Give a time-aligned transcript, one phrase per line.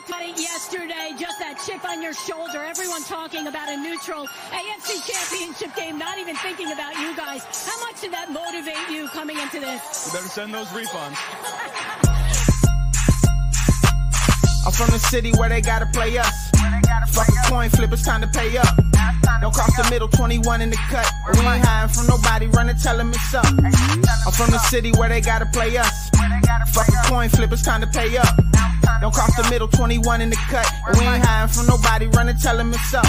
[0.00, 2.62] talked about it yesterday, just that chip on your shoulder.
[2.64, 7.44] Everyone talking about a neutral AFC championship game, not even thinking about you guys.
[7.66, 10.06] How much did that motivate you coming into this?
[10.06, 11.16] You better send those refunds.
[14.66, 16.50] I'm from the city where they gotta play us.
[17.08, 18.76] Fuck a coin flip, it's time to pay up.
[19.40, 21.10] Don't cross the middle, 21 in the cut.
[21.32, 23.46] We ain't hiding from nobody, running, tell them it's up.
[23.46, 26.10] I'm from the city where they gotta play us.
[26.72, 28.49] Fuck a coin flip, it's time to pay up.
[29.00, 30.66] Don't cross the middle, 21 in the cut.
[30.88, 33.04] And We ain't hiding from nobody, running, tell them it's up.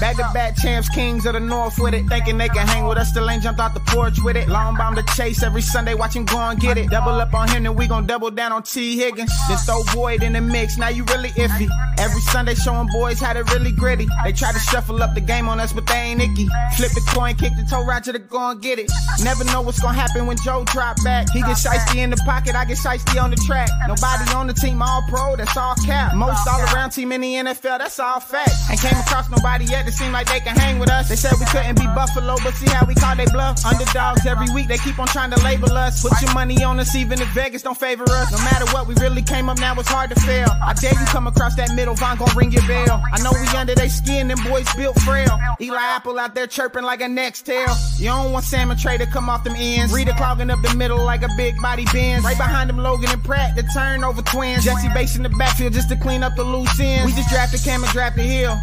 [0.00, 2.06] Back to back champs, kings of the north with it.
[2.06, 4.48] Thinking they can hang with us, still ain't jumped out the porch with it.
[4.48, 6.90] Long bomb to chase every Sunday, watch him go and get it.
[6.90, 8.96] Double up on him, then we gon' double down on T.
[8.96, 9.32] Higgins.
[9.48, 11.68] Then throw Boyd in the mix, now you really iffy.
[11.98, 14.06] Every Sunday showing boys how to really gritty.
[14.24, 16.48] They try to shuffle up the game on us, but they ain't icky.
[16.76, 18.90] Flip the coin, kick the toe right to the go and get it.
[19.22, 21.30] Never know what's gonna happen when Joe drop back.
[21.30, 23.68] He get shiesty in the pocket, I get shiesty on the track.
[23.86, 26.14] Nobody on the team, all pro, that's all cap.
[26.14, 28.52] Most all around team in the NFL, that's all fact.
[28.70, 31.08] Ain't came across nobody yet that seem like they can hang with us.
[31.08, 33.64] They said we couldn't be Buffalo, but see how we call they bluff.
[33.64, 36.02] Underdogs every week, they keep on trying to label us.
[36.02, 38.30] Put your money on us, even if Vegas don't favor us.
[38.30, 40.48] No matter what, we really came up now, it's hard to fail.
[40.62, 43.02] I dare you come across that middle, Vonn gon' ring your bell.
[43.12, 45.38] I know we under they skin, them boys built frail.
[45.60, 47.74] Eli Apple out there chirping like a next tail.
[47.98, 49.92] You don't want Salmon Trey to come off them ends.
[49.92, 52.24] Reader clogging up the middle like a big body Benz.
[52.24, 54.64] Right behind them, Logan and Pratt, the turnover twins.
[54.74, 57.06] Jessie Bates in the backfield just to clean up the loose ends.
[57.06, 58.58] We just drafted Cam and drafted Hill.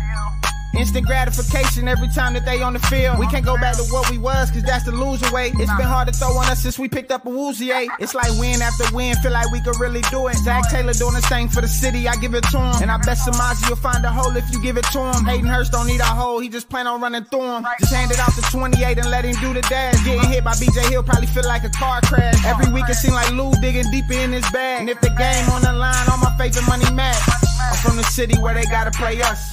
[0.78, 3.20] Instant gratification every time that they on the field.
[3.20, 5.52] We can't go back to what we was, cause that's the loser way.
[5.56, 7.90] It's been hard to throw on us since we picked up Awuzie eight.
[8.00, 10.38] It's like win after win, feel like we could really do it.
[10.38, 12.82] Zac Taylor doing the same for the city, I give it to him.
[12.82, 15.26] And I bet Samaje will find a hole if you give it to him.
[15.26, 17.66] Hayden Hurst don't need a hole, he just plan on running through him.
[17.80, 20.04] Just hand it off to 28 and let him do the dash.
[20.06, 22.46] Getting hit by BJ Hill probably feel like a car crash.
[22.46, 24.82] Every week it seem like Lou digging deeper in his bag.
[24.82, 27.22] And if the game on the line, all my favorite money match.
[27.60, 29.52] I'm from the city where they gotta play us.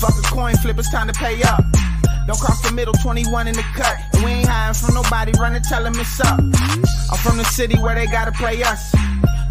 [0.00, 1.64] Fuck a coin flip, it's time to pay up.
[2.26, 3.96] Don't cross the middle, 21 in the cut.
[4.14, 6.38] And we ain't hiding from nobody, running, tell them it's up.
[6.38, 8.92] I'm from the city where they gotta play us.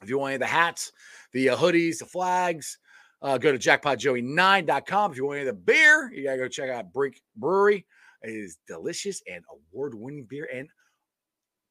[0.00, 0.92] If you want any of the hats,
[1.32, 2.78] the uh, hoodies, the flags,
[3.22, 5.10] uh, go to jackpotjoey9.com.
[5.10, 7.86] If you want any of the beer, you got to go check out Brink Brewery.
[8.22, 10.48] It is delicious and award winning beer.
[10.52, 10.68] And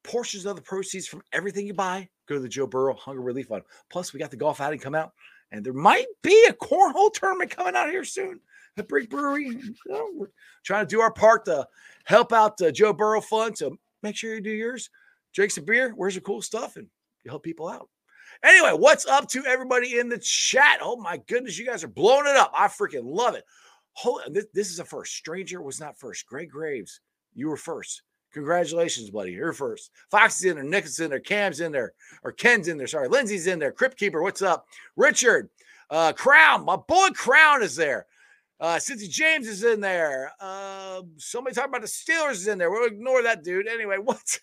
[0.03, 3.47] portions of the proceeds from everything you buy go to the Joe Burrow Hunger Relief
[3.47, 3.63] Fund.
[3.89, 5.11] Plus, we got the golf outing come out,
[5.51, 8.39] and there might be a cornhole tournament coming out here soon
[8.77, 9.57] at Brink Brewery.
[9.87, 10.27] We're
[10.63, 11.67] trying to do our part to
[12.05, 13.57] help out the Joe Burrow Fund.
[13.57, 14.89] So make sure you do yours.
[15.33, 16.87] Drink some beer, wear some cool stuff, and
[17.23, 17.89] you help people out.
[18.43, 20.79] Anyway, what's up to everybody in the chat?
[20.81, 22.51] Oh my goodness, you guys are blowing it up.
[22.55, 23.43] I freaking love it.
[23.93, 25.13] Hold this, this is a first.
[25.15, 26.25] Stranger was not first.
[26.25, 26.99] Greg Graves,
[27.33, 28.01] you were first.
[28.33, 29.31] Congratulations, buddy.
[29.31, 29.91] You're first.
[30.11, 32.87] Fox is in there, Nick is in there, Cam's in there, or Ken's in there.
[32.87, 33.71] Sorry, Lindsay's in there.
[33.71, 34.65] Crypt Keeper, what's up?
[34.97, 35.49] Richard,
[35.89, 38.05] uh, Crown, my boy Crown is there.
[38.59, 40.31] Uh, Cincy James is in there.
[40.39, 42.71] Uh, somebody talking about the Steelers is in there.
[42.71, 43.67] We'll ignore that dude.
[43.67, 44.39] Anyway, what?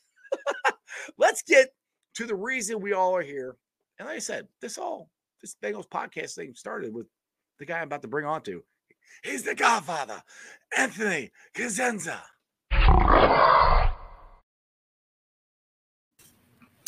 [1.18, 1.68] Let's get
[2.14, 3.56] to the reason we all are here.
[4.02, 5.10] And like I said, this all
[5.40, 7.06] this Bengals podcast thing started with
[7.60, 8.64] the guy I'm about to bring on to.
[9.22, 10.20] He's the Godfather,
[10.76, 12.18] Anthony Cosenza.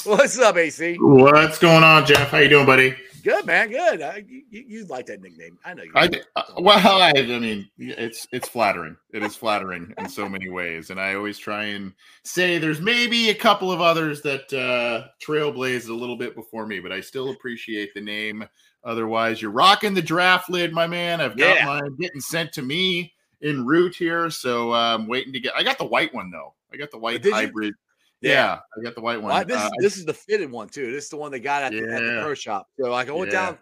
[0.03, 0.97] What's up, AC?
[0.99, 2.31] What's going on, Jeff?
[2.31, 2.97] How you doing, buddy?
[3.25, 3.71] Good, man.
[3.71, 4.03] Good.
[4.03, 5.59] Uh, you, you like that nickname?
[5.65, 5.93] I know you.
[5.95, 8.99] I uh, well, I, I mean, it's it's flattering.
[9.15, 13.31] It is flattering in so many ways, and I always try and say there's maybe
[13.31, 17.31] a couple of others that uh, trailblazed a little bit before me, but I still
[17.31, 18.47] appreciate the name.
[18.85, 21.23] Otherwise, you're rocking the draft lid, my man.
[21.23, 21.65] I've got Yeah.
[21.65, 25.55] mine getting sent to me en route here, so uh, I'm waiting to get.
[25.57, 26.53] I got the white one though.
[26.71, 27.73] I got the white did you?
[28.21, 28.31] Yeah.
[28.33, 28.61] Yeah.
[28.79, 29.33] I got the white one.
[29.33, 30.91] Well, this, Uh, is, this is the fitted one too.
[30.93, 32.69] This is the one they got at, the, at the pro shop.
[32.81, 33.51] So like I went Yeah.
[33.51, 33.59] down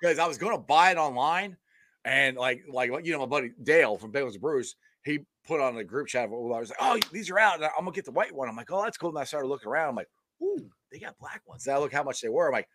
[0.00, 1.56] because I was going to buy it online,
[2.04, 5.76] and like like you know my buddy Dale from Bagels and Brews, he put on
[5.76, 6.24] a group chat.
[6.24, 7.54] I was like, "Oh, these are out.
[7.56, 9.48] and I'm gonna get the white one." I'm like, "Oh, that's cool." And I started
[9.48, 9.90] looking around.
[9.90, 10.10] I'm like,
[10.42, 12.46] "Ooh, they got black ones." Now look how much they were.
[12.48, 12.68] I'm like,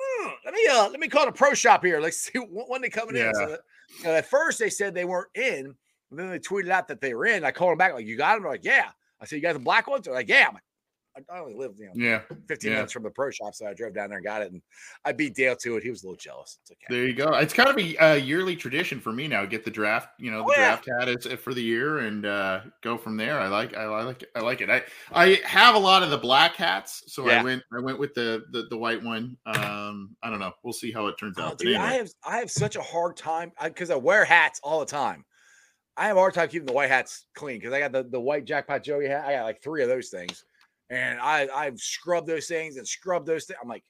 [0.00, 2.00] hmm, "Let me uh let me call the pro shop here.
[2.00, 3.56] Let's see when they coming in." So
[4.02, 5.74] that, at first they said they weren't in,
[6.10, 7.44] and then they tweeted out that they were in.
[7.44, 8.90] I called them back like, "You got them?" They're like, "Yeah."
[9.20, 10.62] I said, "You got the black ones?" They're like, "Yeah." I'm like,
[11.16, 12.20] I I only live, you know, yeah.
[12.48, 12.76] 15 Yeah.
[12.76, 13.54] minutes from the pro shop.
[13.54, 14.52] So I drove down there and got it.
[14.52, 14.60] And
[15.04, 15.82] I beat Dale to it.
[15.82, 16.58] He was a little jealous.
[16.62, 16.86] It's okay.
[16.88, 17.32] There you go.
[17.34, 19.44] It's kind of a uh, yearly tradition for me now.
[19.46, 20.76] Get the draft, you know, the Oh, yeah.
[20.76, 23.40] draft hat is for the year, and uh, go from there.
[23.40, 24.70] I like, I like, I like it.
[24.70, 24.82] I
[25.12, 27.40] I have a lot of the black hats, so Yeah.
[27.40, 29.36] I went, I went with the, the the white one.
[29.46, 30.52] Um, I don't know.
[30.62, 31.58] We'll see how it turns Oh, out.
[31.58, 34.86] Dude, I have I have such a hard time because I, wear hats all the
[34.86, 35.24] time.
[35.96, 38.20] I have a hard time keeping the white hats clean because I got the, the
[38.20, 39.24] white jackpot Joey hat.
[39.24, 40.44] I got like three of those things.
[40.90, 43.58] And I I've scrubbed those things and scrubbed those things.
[43.62, 43.84] I'm like,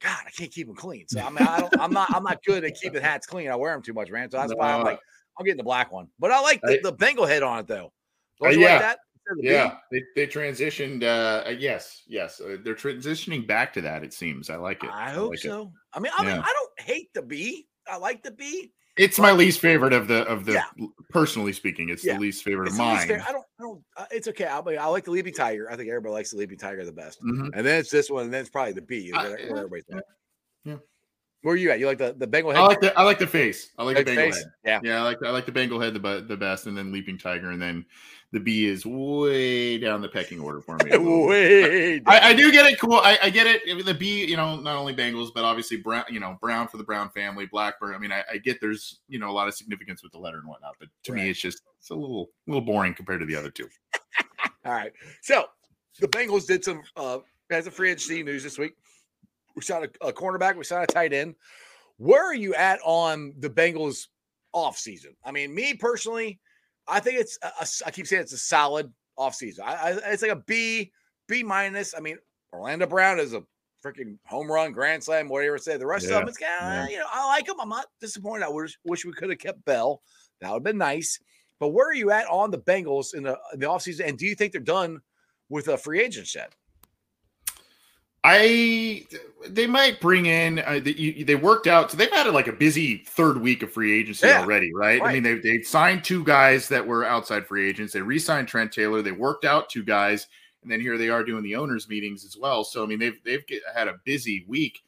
[0.00, 1.06] God, I can't keep them clean.
[1.08, 3.50] So I mean, I don't I'm not I'm not good at keeping hats clean.
[3.50, 4.30] I wear them too much, man.
[4.30, 4.98] So that's why I'm like,
[5.38, 6.08] I'm getting the black one.
[6.18, 7.92] But I like the, I- the Bengal head on it though.
[8.40, 8.72] Uh, Don't you yeah.
[8.72, 8.98] like that?
[9.36, 11.04] The yeah, they, they transitioned.
[11.04, 14.02] Uh, yes, yes, uh, they're transitioning back to that.
[14.02, 14.50] It seems.
[14.50, 14.90] I like it.
[14.92, 15.42] I hope like it.
[15.48, 15.70] so.
[15.92, 16.42] I mean, I mean, Yeah.
[16.42, 17.68] I don't hate the bee.
[17.86, 18.72] I like the bee.
[18.96, 20.52] It's my least favorite of the of the.
[20.52, 20.64] Yeah.
[21.08, 22.14] Personally speaking, it's Yeah.
[22.14, 22.98] the least favorite It's of mine.
[23.08, 23.22] favorite.
[23.26, 23.44] I don't.
[23.58, 23.84] I don't.
[23.96, 24.44] Uh, it's okay.
[24.44, 25.70] I, I like the leaping tiger.
[25.70, 27.22] I think everybody likes the leaping tiger the best.
[27.22, 27.50] Mhm.
[27.54, 29.12] And then it's this one, and then it's probably the.
[29.14, 30.00] I- where, yeah, everybody's yeah,
[30.64, 30.76] yeah.
[31.40, 31.80] Where are you at?
[31.80, 32.60] You like the the Bengal head?
[32.60, 33.70] I like the I like the face.
[33.78, 34.44] I like Like the Bengal face?
[34.44, 34.52] head.
[34.84, 34.90] Yeah.
[34.92, 37.50] Yeah, I like I like the Bengal head the the best, and then Leaping Tiger,
[37.50, 37.84] and then
[38.32, 40.90] the B is way down the pecking order for me.
[40.90, 41.70] a little bit.
[41.70, 42.02] Wait.
[42.06, 42.80] I, I do get it.
[42.80, 42.94] Cool.
[42.94, 43.60] I, I get it.
[43.70, 46.04] I mean, the B, you know, not only Bengals, but obviously Brown.
[46.10, 47.94] You know, Brown for the Brown family, Blackburn.
[47.94, 50.38] I mean, I, I get there's you know a lot of significance with the letter
[50.38, 51.24] and whatnot, but to Right.
[51.24, 53.68] me, it's just it's a little little boring compared to the other two.
[54.64, 54.92] All right.
[55.20, 55.46] So
[56.00, 57.18] the Bengals did some uh
[57.50, 58.72] as a free agency news this week.
[59.54, 60.56] We signed a, a cornerback.
[60.56, 61.34] We signed a tight end.
[61.98, 64.06] Where are you at on the Bengals
[64.54, 65.14] off season?
[65.22, 66.40] I mean, me personally,
[66.88, 69.64] I think it's a, a- I keep saying it's a solid off season.
[69.66, 70.92] I, I, it's like a B,
[71.28, 71.94] B minus.
[71.96, 72.18] I mean,
[72.52, 73.42] Orlando Brown is a
[73.84, 75.76] freaking home run, grand slam, whatever say.
[75.76, 76.84] The rest of them, it's kind yeah.
[76.84, 77.56] of you know, I like them.
[77.60, 78.44] I'm not disappointed.
[78.44, 80.02] I wish wish we could have kept Bell.
[80.40, 81.18] That would have been nice.
[81.58, 84.08] But where are you at on the Bengals in the in the offseason?
[84.08, 85.00] And do you think they're done
[85.48, 86.52] with a free agent yet?
[88.24, 89.06] I
[89.48, 92.98] they might bring in uh, the, they worked out so they've had like a busy
[93.08, 95.02] third week of free agency Yeah, already, right?
[95.02, 97.92] I mean they they signed two guys that were outside free agents.
[97.92, 99.02] They re-signed Trent Taylor.
[99.02, 100.28] They worked out two guys,
[100.62, 102.62] and then here they are doing the owners meetings as well.
[102.62, 104.82] So I mean they've they've get, had a busy week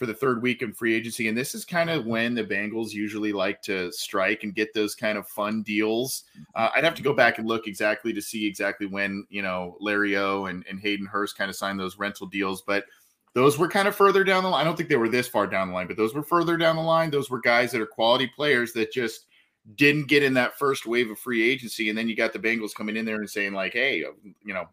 [0.00, 2.92] for the third week in free agency, and this is kind of when the Bengals
[2.92, 6.24] usually like to strike and get those kind of fun deals.
[6.54, 9.76] Uh, I'd have to go back and look exactly to see exactly when you know
[9.78, 12.86] Larry O and, and Hayden Hurst kind of signed those rental deals, but
[13.34, 14.62] those were kind of further down the line.
[14.62, 16.76] I don't think they were this far down the line, but those were further down
[16.76, 17.10] the line.
[17.10, 19.26] Those were guys that are quality players that just
[19.74, 21.90] didn't get in that first wave of free agency.
[21.90, 24.66] And then you got the Bengals coming in there and saying, like, hey, you know,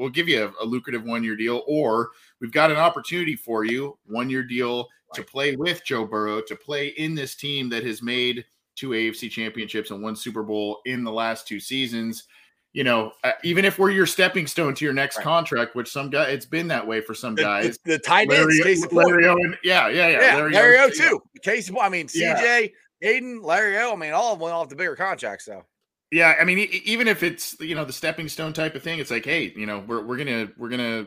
[0.00, 3.64] we'll give you a, a lucrative one year deal, or we've got an opportunity for
[3.64, 7.84] you, one year deal to play with Joe Burrow, to play in this team that
[7.84, 8.44] has made
[8.76, 12.24] two AFC championships and one Super Bowl in the last two seasons.
[12.72, 15.24] You know, uh, even if we're your stepping stone to your next Right.
[15.24, 17.78] contract, which some guy it's been that way for some The, guys.
[17.84, 18.76] the, the tight ends, Larry.
[18.92, 20.20] Larry Owen, yeah, yeah, yeah.
[20.20, 21.20] yeah, Larry, O Owen, too.
[21.42, 22.40] Casey, I mean Yeah.
[22.40, 23.92] CJ, Hayden, Larry O.
[23.92, 25.46] I mean, all of them went off the bigger contracts.
[25.46, 25.64] So
[26.10, 29.10] Yeah, I mean, even if it's you know the stepping stone type of thing, it's
[29.10, 31.06] like, hey, you know, we're we're gonna we're gonna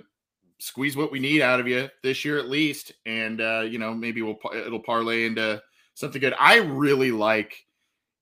[0.59, 3.93] squeeze what we need out of you this year at least, and uh, you know
[3.93, 5.61] maybe we'll it'll parlay into
[5.93, 6.33] something good.
[6.39, 7.53] I really like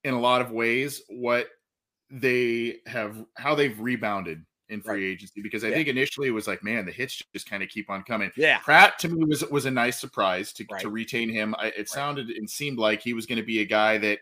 [0.03, 1.47] in a lot of ways what
[2.09, 5.75] they have how they've rebounded in free agency because I Yeah.
[5.75, 8.31] think initially it was like, man, the hits just kind of keep on coming.
[8.35, 10.81] yeah, Pratt to me was was a nice surprise to, Right.
[10.81, 11.53] to retain him.
[11.59, 14.19] I, it sounded and seemed like he was going to be a guy that,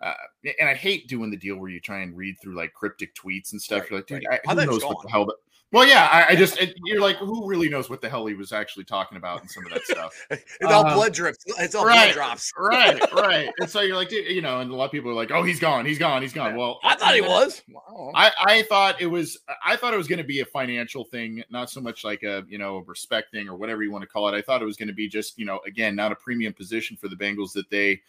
[0.00, 0.14] uh,
[0.60, 3.52] and I hate doing the deal where you try and read through like cryptic tweets
[3.52, 3.82] and stuff.
[3.82, 4.40] Right, You're like, dude, right.
[4.46, 5.26] I, I who thought he was knows what the hell?
[5.26, 5.34] The,
[5.72, 8.34] Well, yeah, I, I just it, you're like, who really knows what the hell he
[8.34, 10.14] was actually talking about and some of that stuff.
[10.30, 11.44] it's all Um, blood drips.
[11.46, 12.52] It's all right, blood drops.
[12.56, 13.50] right, right.
[13.58, 15.42] And so you're like, dude, you know, and a lot of people are like, oh,
[15.42, 16.54] he's gone, he's gone, he's gone.
[16.54, 17.62] Well, I thought he was.
[17.68, 18.12] Wow.
[18.14, 21.42] I, I thought it was I thought it was going to be a financial thing,
[21.50, 24.08] not so much like a you know a respect thing or whatever you want to
[24.08, 24.36] call it.
[24.36, 26.96] I thought it was going to be just you know again not a premium position
[26.96, 28.00] for the Bengals that they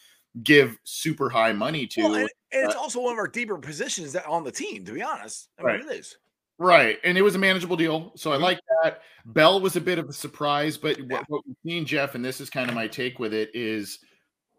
[0.43, 2.01] give super high money to.
[2.03, 4.85] Well, and, and it's also one of our deeper positions that on the team.
[4.85, 5.85] To be honest, I mean, Right.
[5.85, 6.17] it is.
[6.57, 6.99] Right.
[7.03, 8.11] And it was a manageable deal.
[8.15, 8.41] So I Mhm.
[8.41, 9.01] like that.
[9.25, 11.05] Bell was a bit of a surprise, but Yeah.
[11.05, 13.99] what, what we've seen, Jeff, and this is kind of my take with it, is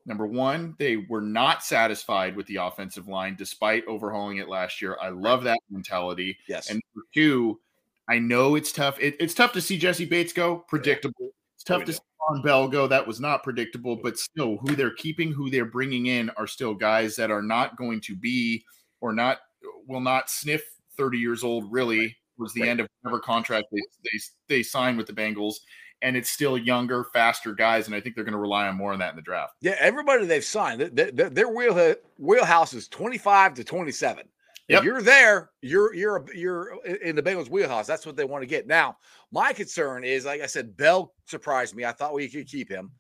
[0.07, 4.97] number one, they were not satisfied with the offensive line despite overhauling it last year.
[5.01, 6.39] I love that mentality.
[6.49, 6.71] Yes.
[6.71, 7.61] And number two,
[8.09, 8.99] I know it's tough.
[8.99, 11.33] It, it's tough to see Jessie Bates go, predictable.
[11.61, 11.99] It's tough to see
[12.31, 12.87] Vonn Bell go.
[12.87, 16.73] That was not predictable, but still, who they're keeping, who they're bringing in are still
[16.73, 18.65] guys that are not going to be
[19.03, 19.41] or not
[19.87, 20.63] will not sniff
[20.97, 22.71] 30 years old, really, was the Right.
[22.71, 25.57] end of whatever contract they, they, they signed with the Bengals.
[26.01, 27.85] And it's still younger, faster guys.
[27.87, 29.53] And I think they're going to rely on more on that in the draft.
[29.61, 33.93] Yeah, everybody they've signed, th- th- th- their wheel wheelhouse is twenty five to twenty
[33.93, 34.25] seven.
[34.71, 34.79] Yep.
[34.79, 37.89] If you're there, you're you're you're in the Bengals wheelhouse.
[37.89, 38.69] That's what they want to get.
[38.69, 38.99] Now,
[39.33, 41.85] my concern is, like I said, Bell surprised me.
[41.85, 42.93] I thought we could keep him.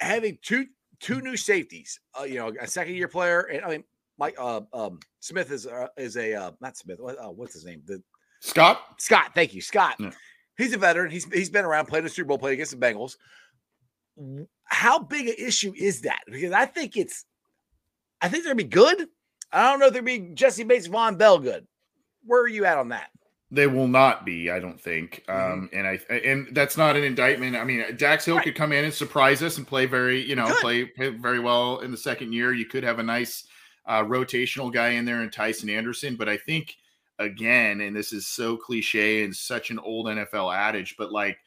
[0.00, 0.66] Having two
[0.98, 3.84] two new safeties, uh, you know, a second year player, and I mean,
[4.18, 6.98] Mike uh, um, Smith is uh, is a uh, not Smith.
[6.98, 7.82] What, uh, what's his name?
[7.86, 8.02] The
[8.40, 8.82] Scott?
[8.98, 9.94] Scott, thank you, Scott.
[10.00, 10.10] Yeah.
[10.58, 11.12] He's a veteran.
[11.12, 13.14] He's he's been around, played in the Super Bowl, played against the Bengals.
[14.64, 16.22] How big an issue is that?
[16.28, 17.24] Because I think it's,
[18.20, 19.06] I think they're gonna be good.
[19.52, 21.66] I don't know if they're be Jessie Bates, Vonn Bell good.
[22.24, 23.10] Where are you at on that?
[23.50, 25.24] They will not be, I don't think.
[25.28, 25.52] Mhm.
[25.52, 27.56] Um, and I and that's not an indictment.
[27.56, 28.44] I mean, Dax Hill Right.
[28.44, 31.80] could come in and surprise us and play very, you know, play, play very well
[31.80, 32.52] in the second year.
[32.52, 33.44] You could have a nice
[33.86, 36.76] uh, rotational guy in there in Tycen Anderson, but I think
[37.18, 41.38] again, and this is so cliche and such an old NFL adage, but like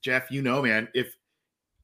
[0.00, 1.14] Jeff, you know, man, if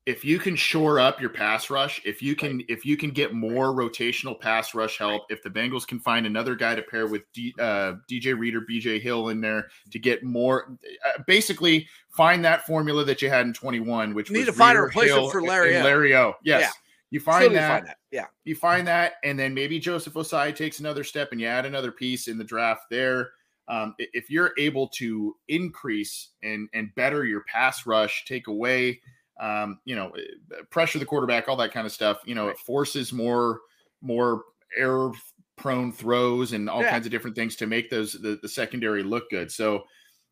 [0.05, 3.33] if you can shore up your pass rush, if you can if you can get
[3.35, 7.23] more rotational pass rush help, if the Bengals can find another guy to pair with
[7.33, 12.67] D, uh, DJ Reader, BJ Hill in there to get more, uh, basically find that
[12.67, 15.41] formula that you had in 21, which You need was to find a replacement for
[15.43, 15.87] Larry and O.
[15.87, 16.35] Larry O.
[16.43, 16.71] Yes, Yeah.
[17.11, 17.99] you find that find that.
[18.11, 18.27] Yeah.
[18.45, 21.93] you find that, and then maybe Joseph Ossai takes another step, and you add another
[21.93, 23.31] piece in the draft there.
[23.69, 29.01] Um, if you're able to increase and and better your pass rush, take away,
[29.43, 32.23] um, you know, eh, pressure the quarterback, all that kind of stuff.
[32.25, 33.61] You know, it forces more
[34.01, 34.45] more
[34.77, 35.13] error
[35.57, 36.91] prone throws and all Yeah.
[36.91, 39.53] kinds of different things to make those the, the secondary look good.
[39.53, 39.85] So.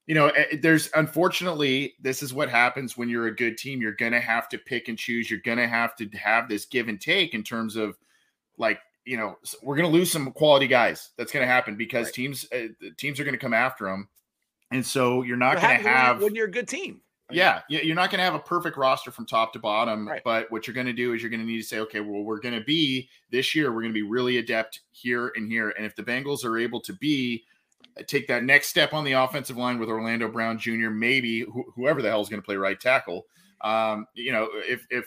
[0.07, 3.81] You know, eh, there's unfortunately, this is what happens when you're a good team.
[3.81, 5.31] You're going to have to pick and choose.
[5.31, 7.97] You're going to have to have this give and take in terms of
[8.59, 12.07] like you know we're going to lose some quality guys that's going to happen because
[12.07, 12.15] Right.
[12.15, 14.09] teams uh, the teams are going to come after them
[14.73, 17.03] and so you're not What gonna have when you're a good team.
[17.33, 20.23] Yeah y- you're not going to have a perfect roster from top to bottom Right.
[20.25, 22.23] but what you're going to do is you're going to need to say okay well
[22.23, 25.71] we're going to be this year we're going to be really adept here and here
[25.71, 27.45] and if the bengals are able to be
[27.99, 31.71] uh, take that next step on the offensive line with orlando brown jr maybe wh-
[31.75, 33.27] whoever the hell is going to play right tackle
[33.63, 35.07] um, you know if if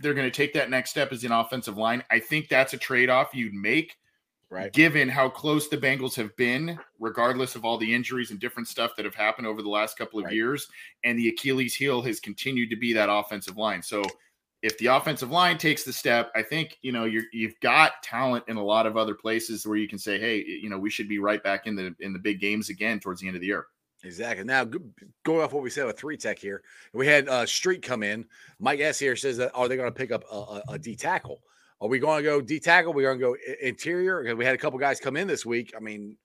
[0.00, 2.78] they're going to take that next step as an offensive line i think that's a
[2.78, 3.96] trade-off you'd make
[4.54, 4.72] Right.
[4.72, 8.94] given how close the Bengals have been, regardless of all the injuries and different stuff
[8.96, 10.34] that have happened over the last couple of Right.
[10.34, 10.68] years,
[11.02, 13.82] and the Achilles heel has continued to be that offensive line.
[13.82, 14.02] So
[14.62, 18.44] if the offensive line takes the step, I think you know you're, you've got talent
[18.46, 21.08] in a lot of other places where you can say, hey, you know, we should
[21.08, 23.48] be right back in the in the big games again towards the end of the
[23.48, 23.66] year.
[24.04, 24.44] Exactly.
[24.44, 28.02] Now, going off what we said with three tech here, we had uh, Street come
[28.02, 28.26] in.
[28.58, 30.94] Mike S here says that are they going to pick up a, a, a D
[30.94, 31.42] tackle?
[31.84, 32.94] Are we going to go D tackle?
[32.94, 34.34] We're going to go interior.
[34.34, 35.74] We had a couple guys come in this week.
[35.76, 36.16] I mean,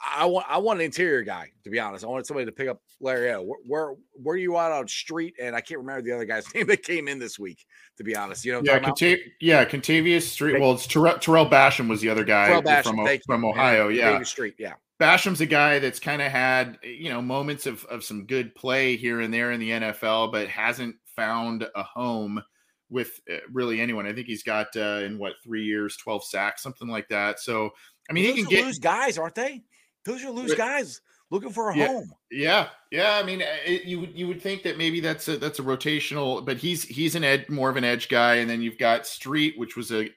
[0.00, 2.04] I want I want an interior guy to be honest.
[2.04, 3.32] I wanted somebody to pick up Larry.
[3.32, 5.34] Where where, where are you at on Street?
[5.40, 7.64] And I can't remember the other guy's name that came in this week.
[7.96, 9.18] To be honest, you know, Yeah, I'm talking about?
[9.18, 10.60] Contav- yeah, Kentavius Street.
[10.60, 13.88] Well, it's Terrell, Tarell Basham was the other guy Basham, from O- from Ohio.
[13.88, 14.56] Yeah, David Street.
[14.58, 18.54] Yeah, Basham's a guy that's kind of had you know moments of of some good
[18.54, 22.42] play here and there in the NFL, but hasn't found a home
[22.90, 24.06] with uh, really anyone.
[24.06, 27.40] I think he's got uh, in what three years, twelve sacks, something like that.
[27.40, 27.70] So
[28.08, 29.62] I mean, Those he are can get lose guys, aren't they?
[30.04, 30.58] Those are loose Right.
[30.58, 31.86] guys looking for a Yeah.
[31.88, 32.12] home.
[32.30, 33.16] Yeah, yeah.
[33.16, 35.62] I mean, uh, it, you would you would think that maybe that's a that's a
[35.62, 39.06] rotational, but he's he's an edge more of an edge guy, and then you've got
[39.06, 40.08] Street, which was a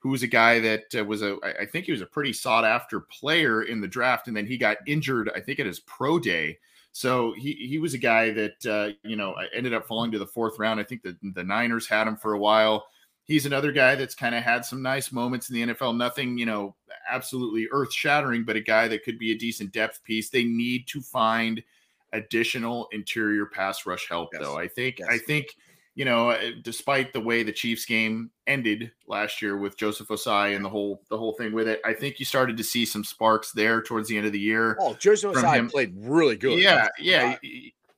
[0.00, 2.64] who was a guy that uh, was a I think he was a pretty sought
[2.64, 5.30] after player in the draft, and then he got injured.
[5.34, 6.58] I think at his pro day.
[6.92, 10.26] So he he was a guy that uh, you know ended up falling to the
[10.26, 10.80] fourth round.
[10.80, 12.86] I think the the Niners had him for a while.
[13.24, 15.96] he's another guy that's kind of had some nice moments in the NFL.
[15.96, 16.74] Nothing, you know,
[17.08, 20.30] absolutely earth shattering, but a guy that could be a decent depth piece.
[20.30, 21.62] They need to find
[22.12, 24.42] additional interior pass rush help, Yes.
[24.42, 24.58] though.
[24.58, 25.08] I think, Yes.
[25.08, 25.54] I think,
[25.94, 30.54] you know, uh, despite the way the Chiefs game ended last year with Joseph Ossai
[30.54, 33.04] and the whole the whole thing with it, I think you started to see some
[33.04, 34.76] sparks there towards the end of the year.
[34.80, 35.68] Oh, Joseph Ossai him.
[35.68, 36.58] played really good.
[36.58, 37.36] Yeah, yeah.
[37.42, 37.48] Uh,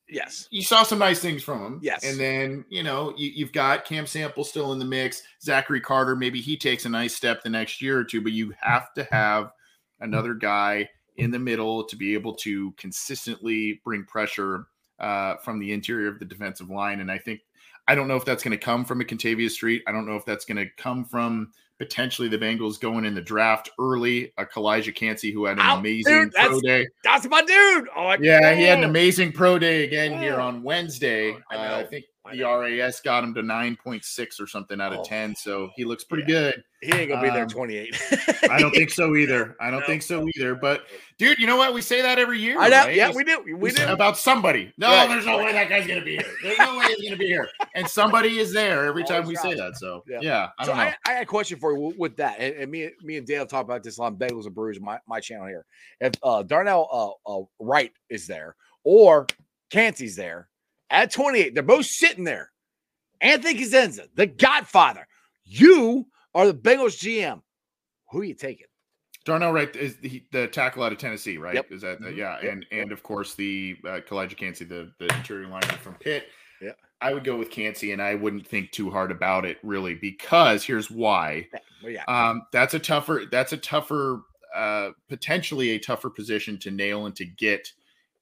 [0.08, 0.48] yes.
[0.50, 1.80] you saw some nice things from him.
[1.82, 2.04] Yes.
[2.04, 5.22] And then, you know, you, you've got Cam Sample still in the mix.
[5.42, 8.52] Zachary Carter, maybe he takes a nice step the next year or two, but you
[8.60, 9.52] have to have
[10.00, 14.66] another guy in the middle to be able to consistently bring pressure
[14.98, 17.00] uh, from the interior of the defensive line.
[17.00, 17.40] And I think,
[17.88, 19.82] I don't know if that's going to come from a Kentavius Street.
[19.86, 23.20] I don't know if that's going to come from potentially the Bengals going in the
[23.20, 24.32] draft early.
[24.38, 26.86] A Calijah Kancey who had an Ow, amazing dude, pro day.
[27.02, 27.88] That's my dude.
[27.96, 28.88] Oh, I- Yeah, he had an oh.
[28.88, 30.42] amazing pro day again here Oh.
[30.46, 31.32] on Wednesday.
[31.32, 32.42] Oh, I Uh, I think the.
[32.44, 35.04] RAS got him to 9.6 or something out of Oh.
[35.04, 35.34] 10.
[35.36, 36.38] So he looks pretty Yeah.
[36.52, 36.64] good.
[36.80, 37.96] He ain't gonna be there Um, 28.
[38.50, 39.56] I don't think so either.
[39.60, 39.86] I don't No.
[39.86, 40.54] think so either.
[40.56, 40.84] But
[41.18, 41.74] dude, you know what?
[41.74, 42.58] We say that every year.
[42.60, 42.76] I know.
[42.86, 42.94] right?
[42.96, 43.56] Yeah, We we do.
[43.56, 43.92] We say do.
[43.92, 44.72] About somebody.
[44.78, 45.08] No, Right.
[45.08, 46.34] there's no way that guy's going to be here.
[46.42, 47.48] There's no way he's going to be here.
[47.76, 49.76] And somebody is there every time we say that.
[49.76, 50.18] So Yeah.
[50.22, 50.72] yeah, I so.
[50.72, 53.46] I, I got a question for you with- that, and, and me, me and Dale
[53.46, 55.64] talk about this on Bagels and Brews, my, my channel here.
[56.00, 56.88] If uh, Darnell
[57.26, 59.26] uh, uh, Wright is there or
[59.70, 60.48] Kancey's there
[60.92, 62.50] at 28, they're both sitting there.
[63.20, 65.06] Anthony Cosenza, the Godfather.
[65.44, 67.40] You are the Bengals GM.
[68.10, 68.66] Who are you taking?
[69.24, 71.54] Darnell Wright is the, the tackle out of Tennessee, right?
[71.54, 71.70] Yep.
[71.72, 72.16] Is that Mhm.
[72.16, 72.38] yeah?
[72.42, 72.52] Yep.
[72.52, 76.26] And and of course the uh, Calijah Kancey, the the interior lineman from Pitt.
[76.60, 76.72] Yeah.
[77.00, 80.64] I would go with Kancey, and I wouldn't think too hard about it really, because
[80.64, 81.48] here's why.
[81.84, 83.24] Yeah, Um, that's a tougher.
[83.30, 84.22] That's a tougher.
[84.54, 87.72] Uh, potentially a tougher position to nail and to get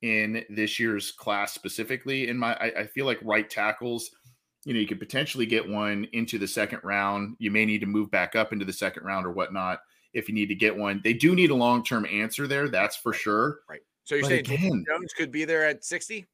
[0.02, 2.28] in this year's class specifically.
[2.28, 4.10] In my, I, I feel like right tackles.
[4.64, 7.36] You know, you could potentially get one into the second round.
[7.38, 9.80] You may need to move back up into the second round or whatnot
[10.12, 11.00] if you need to get one.
[11.02, 12.68] They do need a long term answer there.
[12.68, 13.60] That's for sure.
[13.68, 13.80] right.
[14.04, 16.26] So you're but saying again- Jones could be there at 60?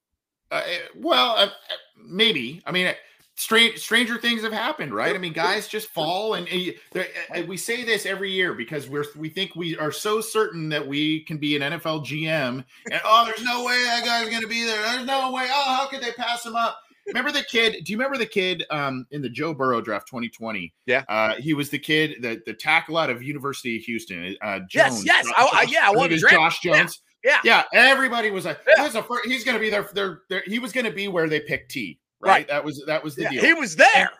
[0.50, 1.48] Uh, eh, well, uh, uh,
[1.96, 2.62] maybe.
[2.64, 2.94] I mean,
[3.36, 5.14] strange stranger things have happened, right?
[5.14, 7.08] I mean, guys just fall, and, and there-
[7.46, 11.20] we say this every year because we're we think we are so certain that we
[11.24, 14.64] can be an NFL GM, and oh, there's no way that guy's going to be
[14.64, 14.82] there.
[14.82, 15.46] There's no way.
[15.50, 16.78] Oh, how could they pass him up?
[17.06, 17.84] Remember the kid?
[17.84, 20.74] Do you remember the kid um, in the Joe Burrow draft 2020?
[20.86, 21.04] Yeah.
[21.08, 24.36] uh, he was the kid the the tackle out of University of Houston.
[24.42, 25.06] Uh, Yes, Jones.
[25.06, 25.26] yes.
[25.26, 26.78] Jo- I- I- yeah, I wanted to Josh yeah.
[26.78, 27.02] Jones.
[27.22, 27.38] Yeah.
[27.44, 28.84] Yeah, everybody was like, Yeah.
[28.84, 31.40] "This a he's going to be there." their, he was going to be where they
[31.40, 32.32] picked T, right?
[32.38, 32.48] Right.
[32.48, 33.44] That was that was the Yeah, deal.
[33.44, 34.10] he was there.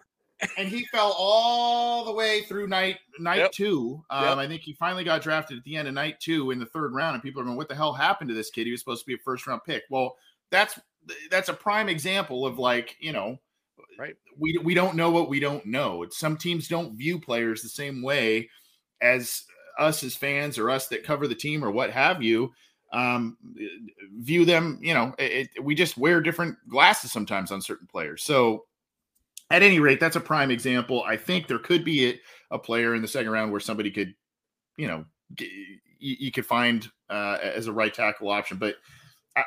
[0.59, 3.53] and he fell all the way through night night Yep.
[3.53, 4.05] two.
[4.11, 4.38] Um, Yep.
[4.38, 6.92] I think he finally got drafted at the end of night two in the third
[6.95, 8.66] round, and people are going, "What the hell happened to this kid?
[8.66, 10.16] He was supposed to be a first round pick." Well,
[10.51, 10.79] that's
[11.31, 13.38] that's a prime example of like you know,
[13.99, 14.14] Right.
[14.38, 16.05] We we don't know what we don't know.
[16.11, 18.51] Some teams don't view players the same way
[19.01, 19.45] as
[19.79, 22.53] us as fans or us that cover the team or what have you
[22.92, 23.37] um
[24.20, 28.22] view them you know it, it- we just wear different glasses sometimes on certain players.
[28.22, 28.64] So
[29.51, 31.03] at any rate that's a prime example.
[31.05, 32.20] I think there could be a,
[32.53, 34.14] a player in the second round where somebody could
[34.77, 38.59] you know g- you, could find uh as a right tackle option.
[38.59, 38.77] But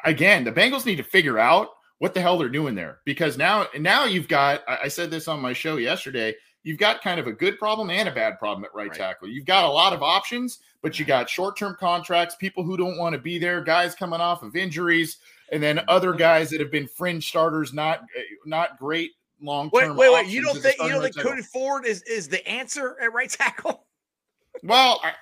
[0.05, 3.67] again the bengals need to figure out what the hell they're doing there because now
[3.77, 7.27] now you've got i I said this on my show yesterday you've got kind of
[7.27, 8.97] a good problem and a bad problem at right, Right.
[8.97, 12.97] tackle you've got a lot of options but you got short-term contracts people who don't
[12.97, 15.17] want to be there guys coming off of injuries
[15.51, 19.85] and then other guys that have been fringe starters not eh, not great long Wait,
[19.85, 20.27] term wait, wait.
[20.27, 21.15] You don't think you don't think.
[21.17, 23.85] Cody Ford is is the answer at right tackle?
[24.63, 25.13] well I,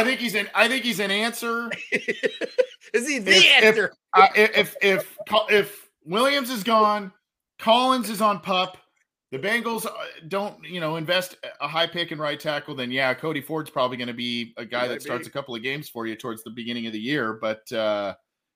[0.00, 3.92] I think he's an i think he's an answer is he the If- if- answer?
[4.12, 5.16] uh, if if if
[5.50, 7.10] if Williams is gone,
[7.58, 8.76] Collins is on pup.
[9.34, 9.90] The Bengals uh,
[10.28, 12.74] don't, you know, invest a high pick in right tackle.
[12.76, 15.30] Then yeah, Cody Ford's probably going to be a guy might that starts be.
[15.30, 17.32] a couple of games for you towards the beginning of the year.
[17.32, 18.14] But uh,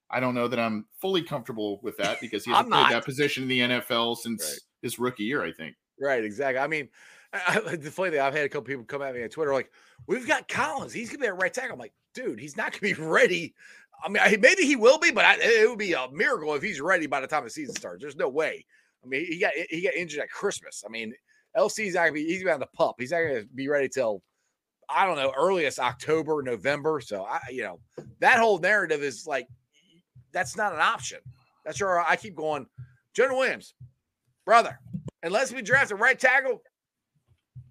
[0.08, 2.90] I don't know that I'm fully comfortable with that because he hasn't played not.
[2.92, 4.58] that position in the NFL since Right.
[4.82, 5.42] his rookie year.
[5.42, 5.74] I think.
[6.00, 6.60] Right, exactly.
[6.60, 6.88] I mean,
[7.32, 9.52] I, I- the funny thing, I've had a couple people come at me on Twitter
[9.52, 9.72] like,
[10.06, 10.92] "We've got Collins.
[10.92, 13.52] He's gonna be at right tackle." I'm like, dude, he's not gonna be ready.
[14.04, 16.62] I mean, I, maybe he will be, but I, it would be a miracle if
[16.62, 18.00] he's ready by the time the season starts.
[18.00, 18.64] There's no way.
[19.08, 20.84] I mean, he got he got injured at Christmas.
[20.86, 21.14] I mean,
[21.56, 22.24] LC's not gonna be.
[22.24, 22.96] He's gonna the pup.
[22.98, 24.22] He's not gonna be ready till
[24.88, 27.00] I don't know earliest October, November.
[27.00, 27.80] So I, you know,
[28.20, 29.48] that whole narrative is like
[30.32, 31.18] that's not an option.
[31.64, 32.66] That's where I keep going.
[33.14, 33.74] Jonah Williams,
[34.44, 34.78] brother,
[35.22, 36.62] unless we draft a right tackle,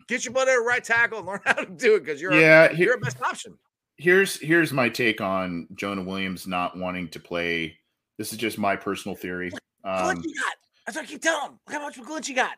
[0.07, 2.33] get your butt at a right tackle and learn how to do it because you're
[2.33, 3.57] yeah, you're a best option.
[3.97, 7.77] here's here's my take on Jonah Williams not wanting to play.
[8.17, 9.51] This is just my personal theory.
[9.83, 10.53] Um, you got.
[10.87, 11.59] That's what I keep telling him.
[11.67, 12.55] Look how much glitch you got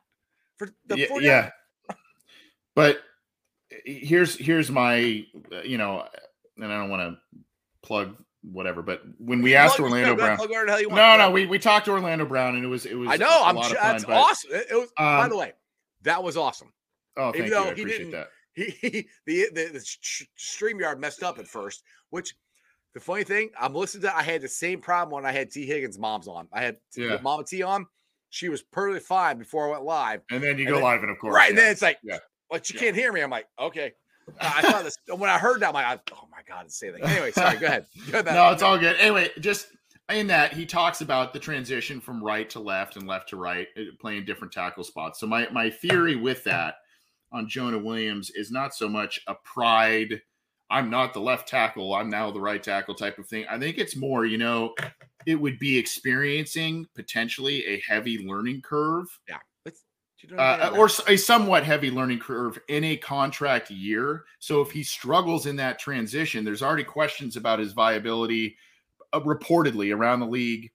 [0.57, 1.21] for the yeah, 49ers.
[1.23, 1.49] yeah.
[2.75, 2.99] But
[3.85, 6.05] here's here's my uh, you know,
[6.57, 7.01] and I don't want
[7.33, 7.39] to
[7.83, 10.97] plug whatever, but when we asked Orlando Brown, plug the hell you want.
[10.97, 13.41] no, no, we we talked to Orlando Brown, and it was it was I know.
[13.43, 13.55] I'm.
[13.55, 14.51] lot ju- of fun, That's but- awesome.
[14.53, 14.91] It, it was.
[14.97, 15.53] by Um, the way,
[16.03, 16.71] that was awesome.
[17.17, 17.67] Oh, Even thank though you.
[17.69, 18.29] I appreciate that.
[18.55, 19.85] He, he the the, the
[20.37, 22.33] Streamyard messed up at first, which
[22.93, 24.15] the funny thing, I'm listening to.
[24.15, 26.47] I had the same problem when I had T Higgins' mom's on.
[26.51, 27.17] I had Yeah.
[27.21, 27.85] Mama T on.
[28.29, 30.21] She was perfectly fine before I went live.
[30.31, 31.97] And then you and go then- live, and of course, right, and then it's like,
[32.03, 32.19] Yeah.
[32.49, 32.85] but you Yeah.
[32.85, 33.21] can't hear me.
[33.21, 33.93] I'm like, okay.
[34.39, 35.69] Uh, I thought this when I heard that.
[35.69, 37.09] I'm like, oh my god, it's saying that.
[37.09, 37.57] Anyway, sorry.
[37.57, 37.85] Go ahead.
[38.11, 38.33] Go ahead.
[38.33, 38.95] no, it's all good.
[38.97, 39.67] Anyway, just
[40.11, 43.67] in that he talks about the transition from right to left and left to right,
[43.77, 45.19] uh, playing different tackle spots.
[45.19, 46.75] So my my theory with that
[47.31, 50.21] on Jonah Williams is not so much a pride.
[50.69, 51.93] I'm not the left tackle.
[51.95, 53.45] I'm now the right tackle type of thing.
[53.49, 54.75] I think it's more, you know,
[55.25, 59.37] it would be experiencing potentially a heavy learning curve Yeah.
[59.65, 64.25] you uh, or a somewhat heavy learning curve in a contract year.
[64.39, 68.55] So if he struggles in that transition, there's already questions about his viability,
[69.13, 70.71] uh, reportedly around the league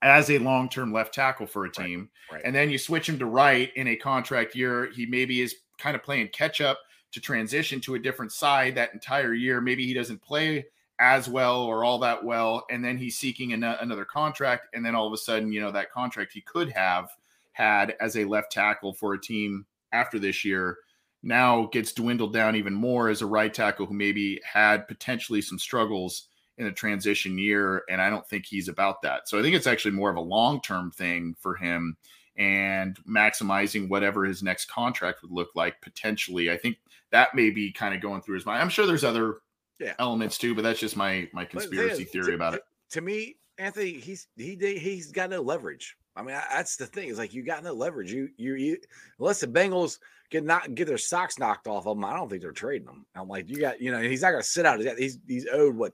[0.00, 2.10] as a long-term left tackle for a Right, team.
[2.32, 2.42] right.
[2.44, 5.94] And then you switch him to right in a contract year, he maybe is kind
[5.94, 6.80] of playing catch up
[7.12, 9.60] to transition to a different side that entire year.
[9.60, 10.66] Maybe he doesn't play
[10.98, 14.94] as well or all that well, and then he's seeking an- another contract, and then
[14.94, 17.10] all of a sudden, you know, that contract he could have
[17.52, 20.78] had as a left tackle for a team after this year
[21.22, 25.58] now gets dwindled down even more as a right tackle who maybe had potentially some
[25.58, 27.84] struggles in a transition year.
[27.88, 29.28] And I don't think he's about that.
[29.28, 31.96] So I think it's actually more of a long term thing for him
[32.36, 36.50] and maximizing whatever his next contract would look like potentially.
[36.50, 36.78] I think
[37.12, 38.60] that may be kind of going through his mind.
[38.60, 39.38] I'm sure there's other
[39.78, 39.94] Yeah.
[39.98, 42.64] elements too, but that's just my my But the thing conspiracy theory to- about it.
[42.90, 45.96] To me, Anthony, he's he he's got no leverage.
[46.14, 47.08] I mean, that's the thing.
[47.08, 48.12] Is like you got no leverage.
[48.12, 48.76] You you, you
[49.18, 49.98] unless the Bengals
[50.30, 53.06] get not get their socks knocked off of them, I don't think they're trading them.
[53.14, 54.80] I'm like, you got you know, he's not going to sit out.
[54.98, 55.92] He's he's owed what?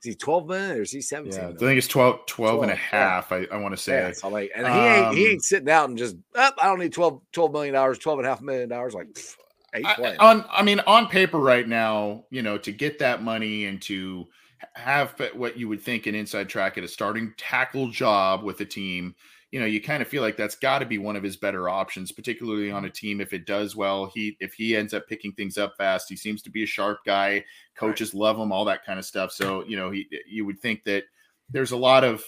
[0.00, 1.40] Is he 12 million or is he 17?
[1.40, 2.98] Yeah, I think it's 12, 12 and a 12, yeah.
[2.98, 3.32] half.
[3.32, 3.94] I, I want to say.
[3.94, 6.66] Yeah, so like, and he ain't he Um, ain't sitting out and just "Oh, I
[6.68, 8.94] don't need 12 12 million dollars, 12 and a half million dollars.
[8.94, 9.34] Like, pff,
[9.74, 13.80] I, on I mean on paper right now, you know, to get that money and
[13.82, 14.26] to
[14.74, 18.64] have what you would think an inside track at a starting tackle job with a
[18.64, 19.14] team,
[19.50, 21.68] you know, you kind of feel like that's got to be one of his better
[21.68, 24.10] options, particularly on a team if it does well.
[24.12, 27.00] He if he ends up picking things up fast, he seems to be a sharp
[27.04, 27.44] guy.
[27.76, 29.32] Coaches love him, all that kind of stuff.
[29.32, 31.04] So you know, he you would think that
[31.50, 32.22] there's a lot of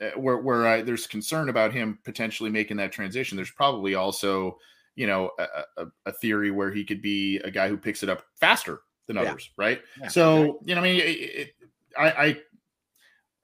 [0.00, 3.36] uh, where where uh, there's concern about him potentially making that transition.
[3.36, 4.58] There's probably also
[4.96, 8.08] you know a, a, a theory where he could be a guy who picks it
[8.08, 9.22] up faster than Yeah.
[9.22, 9.80] others, right?
[10.00, 11.50] Yeah, so you know, I mean, it, it,
[11.98, 12.36] I, I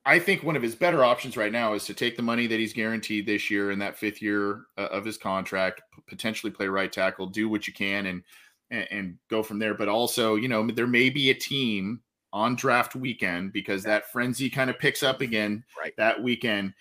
[0.04, 2.58] I think one of his better options right now is to take the money that
[2.58, 6.66] he's guaranteed this year in that fifth year uh, of his contract, p- potentially play
[6.66, 8.22] right tackle, do what you can, and,
[8.70, 9.74] and and go from there.
[9.74, 12.00] But also, you know, there may be a team
[12.32, 15.94] on draft weekend because that frenzy kind of picks up again Right.
[15.96, 16.74] that weekend.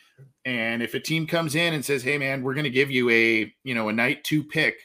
[0.45, 3.10] And if a team comes in and says, "Hey, man, we're going to give you
[3.10, 4.77] a you know a night two pick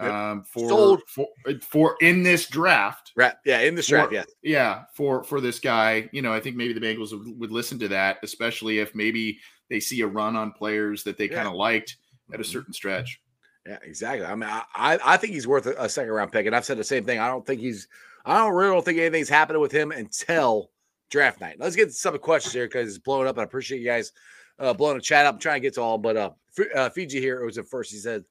[0.00, 0.10] Yep.
[0.12, 1.28] um, for for
[1.60, 3.34] for in this draft," Right.
[3.44, 4.24] Yeah, in the strap, Or- yeah.
[4.42, 7.78] yeah for for this guy you know i think maybe the bengals would, would listen
[7.80, 11.36] to that especially if maybe they see a run on players that they Yeah.
[11.36, 11.96] kind of liked
[12.32, 12.46] at a Mhm.
[12.46, 13.20] certain stretch
[13.66, 14.24] Yeah, exactly.
[14.24, 16.64] I mean, I, I I think he's worth a, a second round pick, and I've
[16.64, 17.18] said the same thing.
[17.18, 17.88] I don't think he's,
[18.24, 20.70] I don't really don't think anything's happening with him until
[21.10, 21.56] draft night.
[21.58, 23.38] Let's get some questions here because it's blowing up.
[23.38, 24.12] I appreciate you guys
[24.58, 25.34] uh, blowing the chat up.
[25.34, 26.30] I'm trying to get to all, but uh,
[26.74, 27.90] uh Fiji here it was at first.
[27.90, 28.24] He said,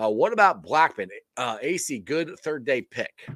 [0.00, 1.08] uh, "What about Blackmon?
[1.36, 3.28] Uh, AC good third day pick."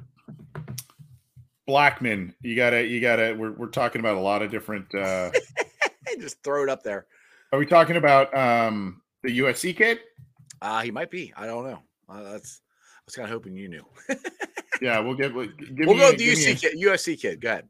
[1.67, 5.29] blackmon you gotta you gotta we're, we're talking about a lot of different uh
[6.19, 7.05] Just throw it up there.
[7.53, 9.99] are we talking about um the usc kid
[10.61, 11.31] Uh, he might be.
[11.37, 11.79] I don't know.
[12.09, 12.61] Uh, that's.
[12.97, 13.85] I was kind of hoping you knew.
[14.81, 17.41] yeah we'll get we'll, give we'll me, go with the UC kid, USC kid.
[17.41, 17.65] Go ahead.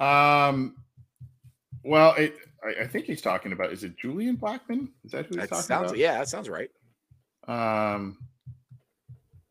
[0.00, 0.76] um
[1.84, 5.34] well it I, I think he's talking about is it julian blackmon is that who
[5.34, 5.90] he's That talking sounds.
[5.90, 6.70] about Yeah, that sounds right.
[7.46, 8.16] Um,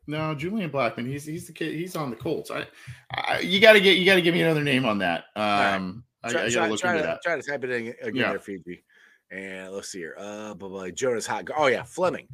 [0.06, 1.06] no, Julian Blackmon.
[1.06, 1.74] He's he's the kid.
[1.74, 2.50] He's on the Colts.
[2.50, 2.66] I,
[3.12, 5.24] I you got to get you got to give me another name on that.
[5.36, 5.74] right.
[5.76, 7.22] Um, I, Try, I try- got to look try into to, that.
[7.22, 8.30] Try to type it in again Yeah.
[8.30, 8.82] there, Fiji.
[9.30, 10.16] And let's see here.
[10.18, 11.48] Uh, blah, blah, Jonas Hot.
[11.56, 12.26] Oh yeah, Fleming.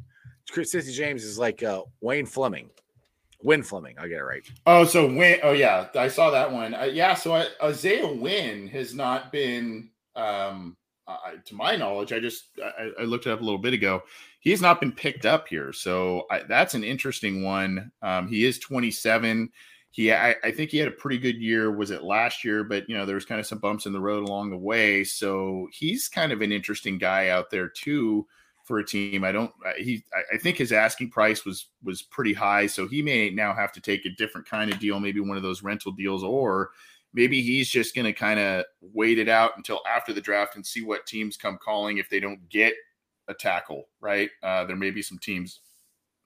[0.49, 2.69] Chris Cincy James is like uh, Wayne Fleming.
[3.43, 3.95] Win Fleming.
[3.97, 4.43] I get it right.
[4.65, 5.39] Oh, so Win.
[5.43, 6.73] Oh yeah, I saw that one.
[6.73, 10.77] Uh, yeah, so I, Isaiah Wynn has not been, um,
[11.07, 12.13] I, to my knowledge.
[12.13, 14.03] I just I, I looked it up a little bit ago.
[14.39, 17.91] He's not been picked up here, so I, that's an interesting one.
[18.01, 19.49] Um, he is 27.
[19.93, 21.69] He, I, I think he had a pretty good year.
[21.69, 22.63] Was it last year?
[22.63, 25.03] But you know, there was kind of some bumps in the road along the way.
[25.03, 28.25] So he's kind of an interesting guy out there too
[28.71, 29.25] for a team.
[29.25, 29.51] I don't.
[29.77, 30.01] He.
[30.33, 33.81] I think his asking price was was pretty high, so he may now have to
[33.81, 36.69] take a different kind of deal, maybe one of those rental deals, or
[37.13, 40.65] maybe he's just going to kind of wait it out until after the draft and
[40.65, 42.73] see what teams come calling if they don't get
[43.27, 43.89] a tackle.
[43.99, 44.29] Right?
[44.41, 45.59] Uh, there may be some teams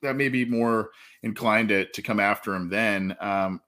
[0.04, 0.92] that may be more
[1.24, 3.18] inclined to to come after him then.
[3.20, 3.60] Um,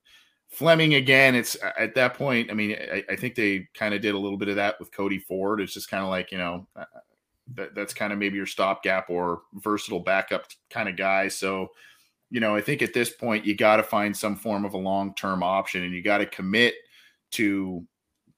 [0.49, 2.51] Fleming again, it's at that point.
[2.51, 4.93] I mean, I, I think they kind of did a little bit of that with
[4.93, 5.61] Cody Ford.
[5.61, 6.85] It's just kind of like you know, uh,
[7.55, 11.27] that, that's kind of maybe your stopgap or versatile backup kind of guy.
[11.27, 11.69] So,
[12.29, 14.77] you know, I think at this point you got to find some form of a
[14.77, 16.75] long term option, and you got to commit
[17.31, 17.85] to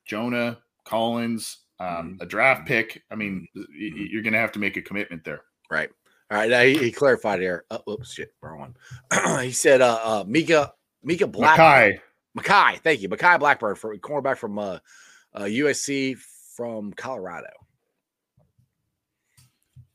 [0.06, 2.22] Jonah Collins, um, mm-hmm.
[2.22, 3.04] a draft pick.
[3.12, 4.06] I mean, mm-hmm.
[4.12, 5.41] you're going to have to make a commitment there.
[5.72, 5.89] Right.
[6.32, 6.50] All right.
[6.50, 7.65] Now he, he clarified here.
[7.72, 8.74] Oh, oops, shit, wrong
[9.12, 9.41] one.
[9.43, 11.60] he said, uh, uh, Mika Mika Black.
[11.60, 12.00] Mekhi.
[12.38, 13.10] Mekhi, thank you.
[13.10, 14.80] Mekhi Blackburn for cornerback from uh,
[15.34, 16.17] uh, USC
[16.56, 17.50] from Colorado.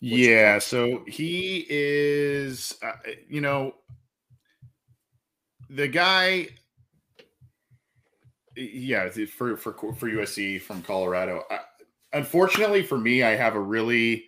[0.07, 2.93] Yeah, so he is, uh,
[3.27, 3.77] you know,
[5.71, 6.49] the guy.
[8.55, 11.45] Yeah, for for for USC from Colorado.
[11.51, 11.59] Uh,
[12.13, 14.27] unfortunately for me, I have a really.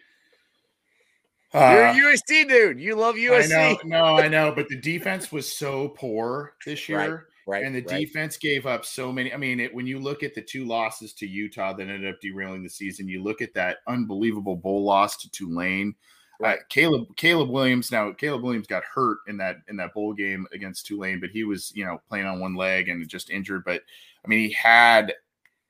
[1.53, 2.81] Uh, You're a USC dude.
[2.81, 3.55] You love USC.
[3.55, 6.99] I know, no, I know, but the defense was so poor this year.
[6.99, 7.65] Right Right.
[7.65, 8.01] And the right.
[8.01, 9.33] defense gave up so many.
[9.33, 12.21] I mean, it, when you look at the two losses to Utah that ended up
[12.21, 15.95] derailing the season, you look at that unbelievable bowl loss to Tulane.
[16.41, 16.59] Uh, right.
[16.59, 17.93] Uh, Caleb Caleb Williams.
[17.93, 21.45] Now Caleb Williams got hurt in that in that bowl game against Tulane, but he
[21.45, 23.63] was you know playing on one leg and just injured.
[23.65, 23.83] But
[24.25, 25.15] I mean, he had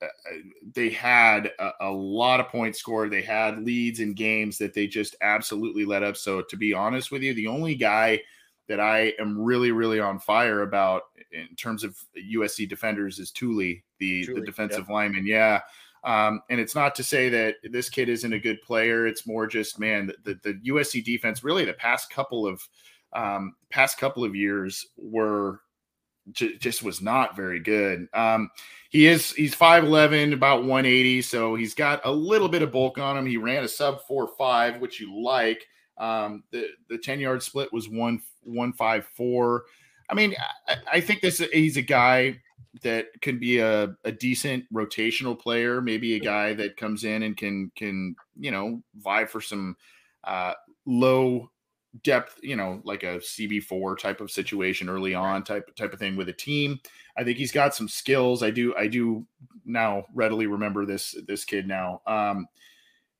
[0.00, 0.06] uh,
[0.74, 3.10] they had a, a, lot of points scored.
[3.10, 6.16] They had leads in games that they just absolutely let up.
[6.16, 8.20] So to be honest with you, the only guy
[8.68, 11.02] that I am really, really on fire about
[11.32, 14.88] in terms of USC defenders is Tuli, the, the defensive yep.
[14.88, 15.26] lineman.
[15.26, 15.60] Yeah.
[16.04, 19.06] Um, and it's not to say that this kid isn't a good player.
[19.06, 22.62] It's more just, man, the, the, the USC defense really the past couple of
[23.12, 25.60] um, past couple of years were
[26.32, 28.08] j- just was not very good.
[28.14, 28.50] Um,
[28.90, 33.16] he is he's 5'11, about 180, so he's got a little bit of bulk on
[33.16, 33.26] him.
[33.26, 35.66] He ran a sub four five, which you like.
[35.98, 39.64] Um, the the 10 yard split was one one five four.
[40.08, 40.34] I mean,
[40.68, 42.40] I, I, think this he's a guy
[42.82, 47.36] that can be a, a decent rotational player, maybe a guy that comes in and
[47.36, 49.76] can can you know vie for some
[50.24, 50.54] uh,
[50.84, 51.50] low
[52.02, 56.16] depth, you know, like a CB4 type of situation early on type type of thing
[56.16, 56.80] with a team.
[57.16, 58.42] I think he's got some skills.
[58.42, 59.26] I do I do
[59.64, 62.02] now readily remember this this kid now.
[62.06, 62.46] Um,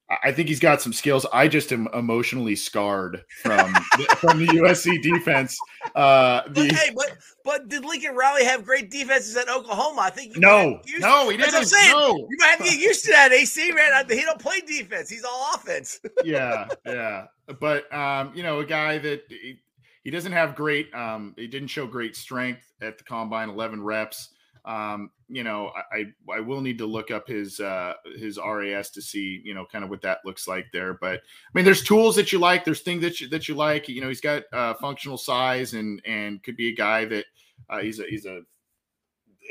[0.08, 1.26] I think he's got some skills.
[1.32, 3.74] I just am emotionally scarred from
[4.18, 5.58] from the USC defense.
[5.96, 10.02] Uh, the, hey, but but did Lincoln Riley have great defenses at Oklahoma?
[10.02, 11.54] I think no, no, he didn't.
[11.56, 11.90] I'm saying.
[11.90, 12.14] No.
[12.30, 13.32] You might have to get used to that.
[13.32, 15.10] AC man, he don't play defense.
[15.10, 15.98] He's all offense.
[16.24, 17.26] yeah, yeah.
[17.58, 19.60] But um, you know, a guy that he,
[20.04, 20.94] he doesn't have great.
[20.94, 23.48] Um, he didn't show great strength at the combine.
[23.48, 24.28] Eleven reps.
[24.64, 29.02] Um, you know, I, I will need to look up his uh, his RAS to
[29.02, 30.94] see you know kind of what that looks like there.
[30.94, 32.64] But I mean, there's tools that you like.
[32.64, 33.88] There's things that you that you like.
[33.88, 37.24] You know, he's got uh, functional size and and could be a guy that
[37.68, 38.42] uh, he's a he's a,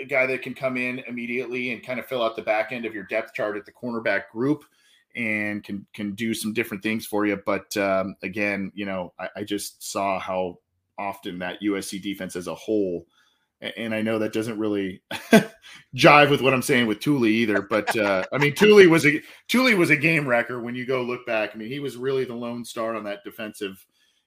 [0.02, 2.86] a guy that can come in immediately and kind of fill out the back end
[2.86, 4.64] of your depth chart at the cornerback group
[5.16, 7.42] and can can do some different things for you.
[7.46, 10.60] But um, again, you know, I, I just saw how
[10.98, 13.06] often that USC defense as a whole
[13.62, 15.02] and I know that doesn't really
[15.96, 17.62] jive with what I'm saying with Tuli either.
[17.62, 21.02] But uh, I mean, Tuli was a Tuli was a game wrecker when you go
[21.02, 21.52] look back.
[21.54, 23.84] I mean, he was really the lone star on that defensive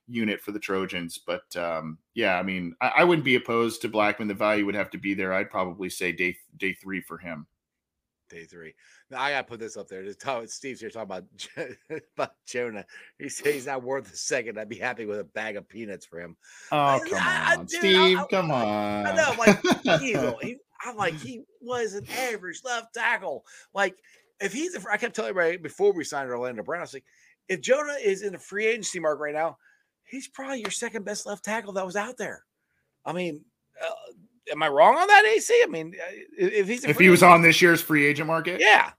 [0.08, 1.18] unit for the Trojans.
[1.24, 4.28] But um, yeah, I mean, I, I, wouldn't be opposed to Blackmon.
[4.28, 5.32] The value would have to be there.
[5.32, 7.46] I'd probably say day day three for him.
[8.28, 8.74] Day three.
[9.10, 10.04] Now I gotta put this up there.
[10.46, 11.24] Steve's here talking about
[12.16, 12.84] about Jonah.
[13.18, 14.58] He says he's not worth a second.
[14.58, 16.36] I'd be happy with a bag of peanuts for him.
[16.70, 18.18] Oh come I, on, I, dude, Steve!
[18.30, 19.06] Come on.
[19.06, 23.44] I know, like he, he, I'm like he was an average left tackle.
[23.74, 23.96] Like
[24.40, 27.04] if he's, a, I kept telling everybody before we signed Orlando Brown, I was like,
[27.48, 29.56] if Jonah is in the free agency mark right now,
[30.04, 32.44] he's probably your second best left tackle that was out there.
[33.04, 33.44] I mean,
[33.82, 34.12] uh,
[34.50, 35.60] am I wrong on that, AC?
[35.62, 38.90] I mean, uh, if he's if he was on this year's free agent market, yeah.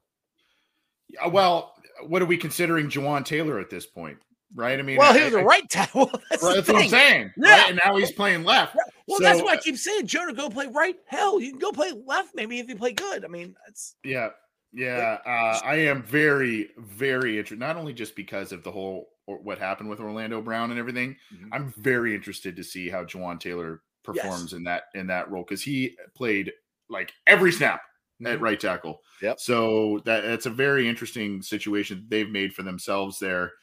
[1.30, 1.74] Well,
[2.08, 4.18] what are we considering Jawaan Taylor at this point?
[4.56, 4.80] Right?
[4.80, 6.08] I mean, well, he was a right tackle.
[6.30, 7.32] that's, that's what I'm saying.
[7.38, 7.52] Yeah.
[7.52, 7.70] Right?
[7.70, 8.76] And now he's playing left.
[9.08, 10.96] Well, so, that's why I keep saying, Jonah, go play right.
[11.06, 13.24] Hell, you can go play left maybe if you play good.
[13.24, 14.30] I mean, that's yeah.
[14.72, 17.60] Yeah, uh, I am very, very interested.
[17.60, 21.54] Not only just because of the whole what happened with Orlando Brown and everything, mm-hmm.
[21.54, 23.82] I'm very interested to see how Jawaan Taylor
[24.14, 24.54] performs yes.
[24.54, 26.52] in that in that role because he played
[26.90, 27.82] like every snap
[28.22, 28.44] at mm-hmm.
[28.44, 29.02] right tackle.
[29.22, 29.40] Yep.
[29.40, 33.54] So that that's a very interesting situation they've made for themselves there.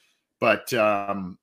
[0.40, 1.38] but um,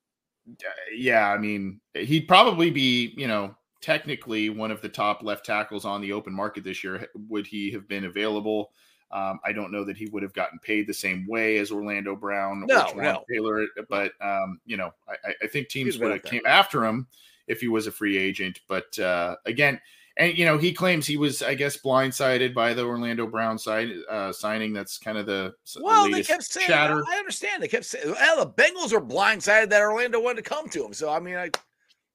[0.94, 5.86] yeah, I mean, he'd probably be, you know, technically one of the top left tackles
[5.86, 7.08] on the open market this year.
[7.30, 8.72] Would he have been available?
[9.12, 12.16] Um, I don't know that he would have gotten paid the same way as Orlando
[12.16, 13.24] Brown no, or no.
[13.32, 17.08] Taylor, but um, you know, I, I think teams would have came after him
[17.48, 18.60] if he was a free agent.
[18.68, 19.80] But uh, again,
[20.18, 23.90] and you know, he claims he was, I guess, blindsided by the Orlando Brown side
[24.10, 24.74] uh, signing.
[24.74, 26.68] That's kind of the well, the they kept saying.
[26.68, 27.04] chatter.
[27.12, 27.64] I understand.
[27.64, 30.94] They kept saying, "Well, the Bengals are blindsided that Orlando wanted to come to him."
[30.94, 31.50] So I mean, I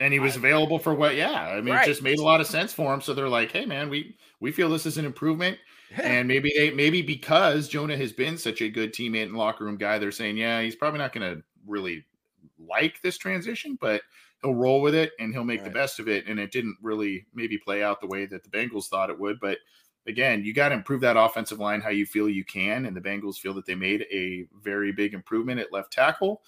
[0.00, 1.16] and he was available for what?
[1.16, 1.86] Yeah, I mean, right.
[1.86, 3.00] it just made a lot of sense for him.
[3.00, 5.58] So they're like, "Hey, man, we we feel this is an improvement."
[5.90, 6.02] yeah.
[6.02, 9.76] And maybe they maybe because Jonah has been such a good teammate and locker room
[9.76, 12.04] guy, they're saying, yeah, he's probably not going to really
[12.58, 14.02] like this transition, but
[14.42, 15.64] he'll roll with it and he'll make Right.
[15.64, 16.26] the best of it.
[16.26, 19.40] And it didn't really maybe play out the way that the Bengals thought it would.
[19.40, 19.58] But
[20.06, 22.86] again, you got to improve that offensive line how you feel you can.
[22.86, 26.42] And the Bengals feel that they made a very big improvement at left tackle.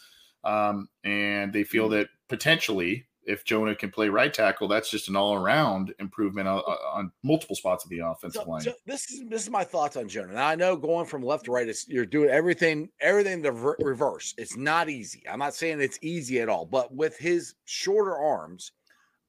[0.44, 1.94] Um, and they feel Mm-hmm.
[1.94, 6.58] that potentially if Jonah can play right tackle, that's just an all around improvement on,
[6.92, 8.60] on multiple spots of the offensive So, line.
[8.62, 10.32] so this is this is my thoughts on Jonah.
[10.32, 13.76] Now I know going from left to right, is you're doing everything everything the ver-
[13.80, 14.34] reverse.
[14.36, 15.22] It's not easy.
[15.30, 18.72] I'm not saying it's easy at all, but with his shorter arms,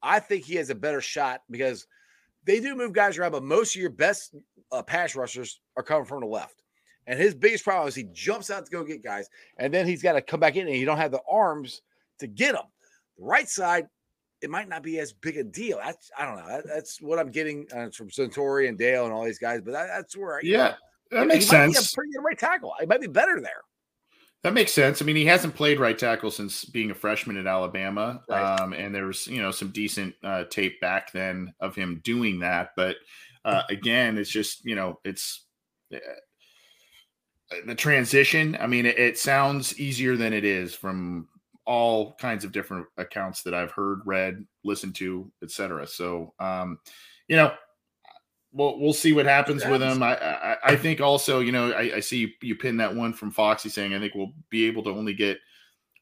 [0.02, 1.86] I think he has a better shot because
[2.46, 4.36] they do move guys around, but most of your best
[4.72, 6.64] uh, pass rushers are coming from the left.
[7.08, 10.02] And his biggest problem is he jumps out to go get guys, and then he's
[10.02, 11.82] got to come back in, and you don't have the arms
[12.20, 12.66] to get them.
[13.18, 13.88] The right side,
[14.42, 15.78] it might not be as big a deal.
[15.84, 16.48] That's I don't know.
[16.48, 19.62] That, that's what I'm getting uh, from Centauri and Dale and all these guys.
[19.64, 20.76] But that, that's where I, yeah,
[21.12, 21.92] that he makes sense.
[21.92, 22.74] a pretty good right tackle.
[22.82, 23.62] It might be better there.
[24.44, 25.04] That makes sense.
[25.04, 28.42] I mean, he hasn't played right tackle since being a freshman at Alabama, Right.
[28.60, 32.40] um, and there was you know some decent uh, tape back then of him doing
[32.40, 32.70] that.
[32.76, 32.96] But
[33.46, 35.46] uh, again, it's just you know it's
[35.94, 36.00] uh,
[37.68, 38.58] the transition.
[38.60, 41.28] I mean, it, it sounds easier than it is from
[41.72, 45.88] all kinds of different accounts that I've heard, read, listened to, etc.
[45.88, 46.80] So, um,
[47.30, 47.54] you know,
[48.52, 50.04] we'll we'll see what happens with him.
[50.04, 53.14] I, I I think also, you know, I, I see you, you pin that one
[53.14, 55.38] from Foxy saying I think we'll be able to only get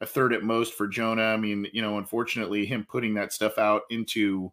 [0.02, 1.22] a third at most for Jonah.
[1.22, 4.52] I mean, you know, unfortunately, him putting that stuff out into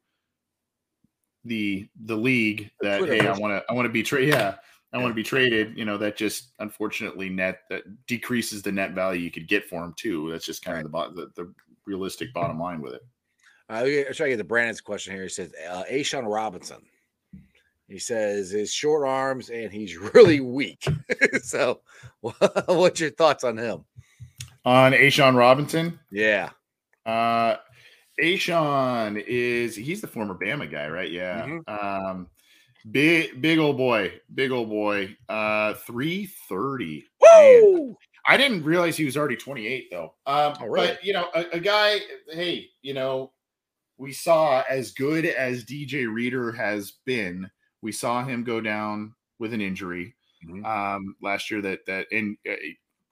[1.47, 4.35] the the league that hey, I want to I want to be traded.
[4.35, 4.57] Yeah,
[4.97, 5.77] I want to be traded.
[5.77, 9.85] You know, that just unfortunately net that decreases the net value you could get for
[9.85, 10.31] him too.
[10.31, 11.55] That's just kind of the, the the
[11.87, 13.03] realistic bottom line with it.
[13.69, 15.25] Uh, let's try to get the Brandon's question here.
[15.25, 16.79] He says, uh, Ashawn Robinson.
[17.89, 20.85] He says his short arms and he's really weak.
[21.43, 21.81] so,
[22.21, 23.85] what's your thoughts on him?
[24.65, 26.51] On Ashawn Robinson, Yeah.
[27.05, 27.57] uh,
[28.23, 31.11] Ashawn is he's the former Bama guy, right?
[31.11, 31.47] Yeah.
[31.47, 31.69] Mhm.
[31.69, 32.29] Um,
[32.91, 35.17] big big old boy, big old boy.
[35.29, 37.05] Uh, three thirty.
[37.21, 37.97] Woo!
[38.29, 40.15] I didn't realize he was already 28 though.
[40.27, 40.89] Um, Oh, really?
[40.89, 42.01] But you know, a, a guy.
[42.29, 43.33] Hey, you know,
[43.99, 47.49] we saw as good as DJ Reader has been.
[47.83, 50.65] We saw him go down with an injury Mhm.
[50.67, 51.61] um, last year.
[51.63, 52.55] That that and uh,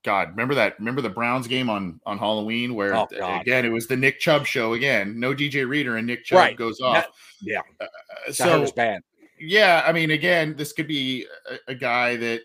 [0.04, 0.78] God, remember that?
[0.80, 4.18] Remember the Browns game on on Halloween where Oh, uh, again it was the Nick
[4.20, 5.20] Chubb show again.
[5.20, 6.56] No DJ Reader and Nick Chubb Right.
[6.56, 7.36] goes That- off.
[7.40, 7.60] yeah.
[7.80, 7.86] Uh,
[8.26, 9.00] That so bad.
[9.46, 12.42] Yeah, I mean, again, this could be a, a guy that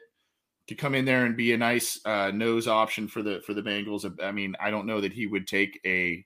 [0.67, 3.61] could come in there and be a nice uh, nose option for the for the
[3.61, 4.09] Bengals.
[4.23, 6.23] I mean, I don't know that he would take a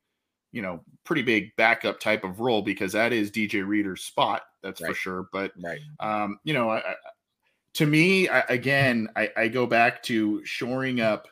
[0.51, 4.43] you know pretty big backup type of role because that is DJ Reader's spot.
[4.61, 5.27] That's for sure.
[5.31, 5.79] But Right.
[5.99, 6.95] um, you know, I, I,
[7.75, 11.27] to me, I, again, I, I go back to shoring up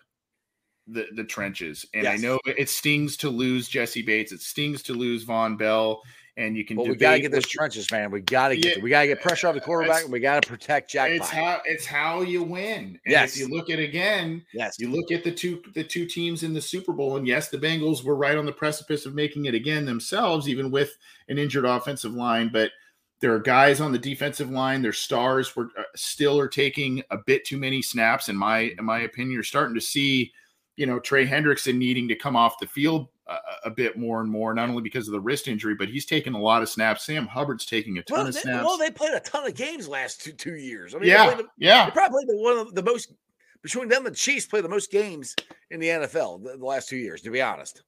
[0.87, 4.31] the the trenches, and I know it stings to lose Jessie Bates.
[4.31, 6.01] It stings to lose Vonn Bell,
[6.37, 6.77] and you can.
[6.77, 8.11] But we got to get those trenches, man.
[8.11, 10.19] We got to get Yeah, we got to get pressure off the quarterback, and we
[10.19, 11.11] got to protect Jack.
[11.11, 12.83] it's how it's how you win.
[12.83, 13.33] And Yes.
[13.33, 14.77] if you look at again, yes.
[14.79, 17.57] you look at the two the two teams in the Super Bowl, and yes, the
[17.57, 21.65] Bengals were right on the precipice of making it again themselves, even with an injured
[21.65, 22.49] offensive line.
[22.51, 22.71] But
[23.19, 24.81] there are guys on the defensive line.
[24.81, 28.85] Their stars were uh, still are taking a bit too many snaps, in my in
[28.85, 29.33] my opinion.
[29.33, 30.31] You're starting to see,
[30.75, 34.29] you know, Trey Hendrickson needing to come off the field a, a bit more and
[34.29, 37.05] more, not only because of the wrist injury, but he's taking a lot of snaps.
[37.05, 38.65] Sam Hubbard's taking a ton Well of they, snaps.
[38.65, 40.95] well, they played a ton of games last two, two years.
[40.95, 41.85] I mean, yeah, played the- yeah.
[41.85, 43.13] They probably the, one of the most
[43.61, 45.35] between them and Chiefs play the most games
[45.69, 47.21] in the NFL the, the last two years.
[47.21, 47.83] To be honest,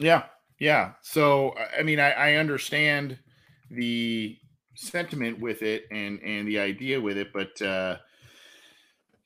[0.00, 0.22] Yeah,
[0.60, 0.92] yeah.
[1.02, 3.18] So I- mean, I, I understand
[3.70, 4.36] the
[4.74, 7.96] sentiment with it and and the idea with it, but uh,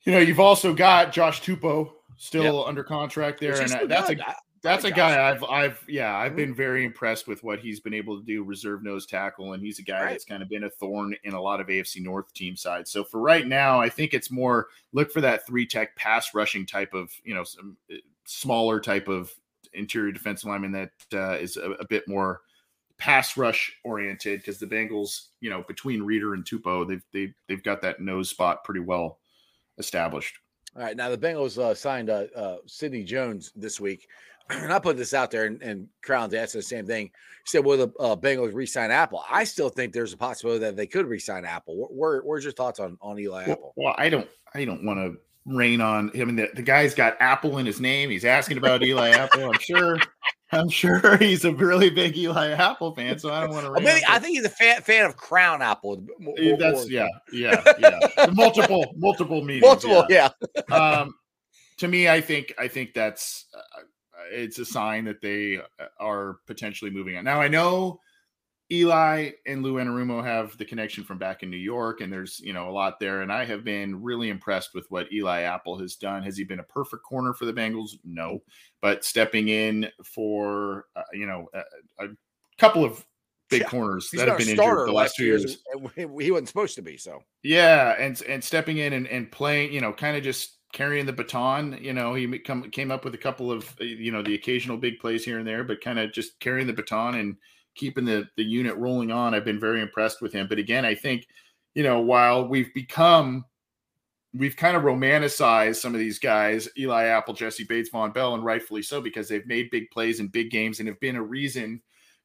[0.03, 4.15] you know, you've also got Josh Tupou still under contract there, and I- that's a
[4.63, 6.37] that's a guy I've I've yeah I've Mhm.
[6.37, 9.77] been very impressed with what he's been able to do reserve nose tackle, and he's
[9.79, 10.09] a guy Right.
[10.11, 12.89] that's kind of been a thorn in a lot of AFC North team sides.
[12.89, 16.65] So for right now, I think it's more look for that three tech pass rushing
[16.65, 19.31] type of you know some uh, smaller type of
[19.73, 22.41] interior defensive lineman that uh, is a, a bit more
[22.97, 27.63] pass rush oriented because the Bengals, you know, between Reader and Tupou, they've they've they've
[27.63, 29.19] got that nose spot pretty well
[29.77, 30.37] established.
[30.75, 34.07] All right, now the Bengals uh, signed uh, uh, Sidney Jones this week,
[34.49, 37.05] and I put this out there, and, and Crown's asking the same thing.
[37.05, 37.11] He
[37.45, 40.87] said, "Will the uh, Bengals re-sign Apple?" I still think there's a possibility that they
[40.87, 41.77] could re-sign Apple.
[41.77, 43.73] Where, where, where's your thoughts on on Eli well, Apple?
[43.75, 46.11] Well, I don't, I don't want to rain on.
[46.13, 48.09] I mean, the, the guy's got Apple in his name.
[48.09, 49.45] He's asking about Eli Apple.
[49.51, 49.97] I'm sure.
[50.51, 53.73] I'm sure he's a really big Eli Apple fan, so I don't want to.
[53.73, 56.05] I, mean, I think he's a fan, fan of Crown Apple.
[56.59, 58.27] That's yeah, yeah, yeah.
[58.33, 59.63] multiple, multiple meetings.
[59.63, 60.29] Multiple, yeah.
[60.69, 60.75] yeah.
[60.75, 61.15] um,
[61.77, 63.81] to me, I think I think that's uh,
[64.31, 65.59] it's a sign that they
[65.99, 67.23] are potentially moving on.
[67.23, 67.99] Now I know
[68.71, 72.53] Eli and Lou Anarumo have the connection from back in New York, and there's you
[72.53, 73.21] know a lot there.
[73.21, 76.23] And I have been really impressed with what Eli Apple has done.
[76.23, 77.91] Has he been a perfect corner for the Bengals?
[78.03, 78.41] No,
[78.81, 82.07] but stepping in for uh, you know a, a,
[82.57, 83.05] couple of
[83.49, 83.67] big yeah.
[83.67, 85.57] corners He's that have been injured the last two years.
[85.75, 86.09] years.
[86.19, 87.23] He wasn't supposed to be so.
[87.43, 91.13] Yeah, and and stepping in and, and playing, you know, kind of just carrying the
[91.13, 91.77] baton.
[91.79, 94.75] You know, he come, came up with a couple of uh, you know the occasional
[94.75, 97.37] big plays here and there, but kind of just carrying the baton and
[97.75, 99.33] keeping the the unit rolling on.
[99.33, 100.47] I've been very impressed with him.
[100.47, 101.27] But again, I think
[101.75, 103.45] you know while we've become
[104.33, 108.43] we've kind of romanticized some of these guys, Eli Apple, Jessie Bates, Vonn Bell, and
[108.43, 111.81] rightfully so because they've made big plays in big games and have been a reason,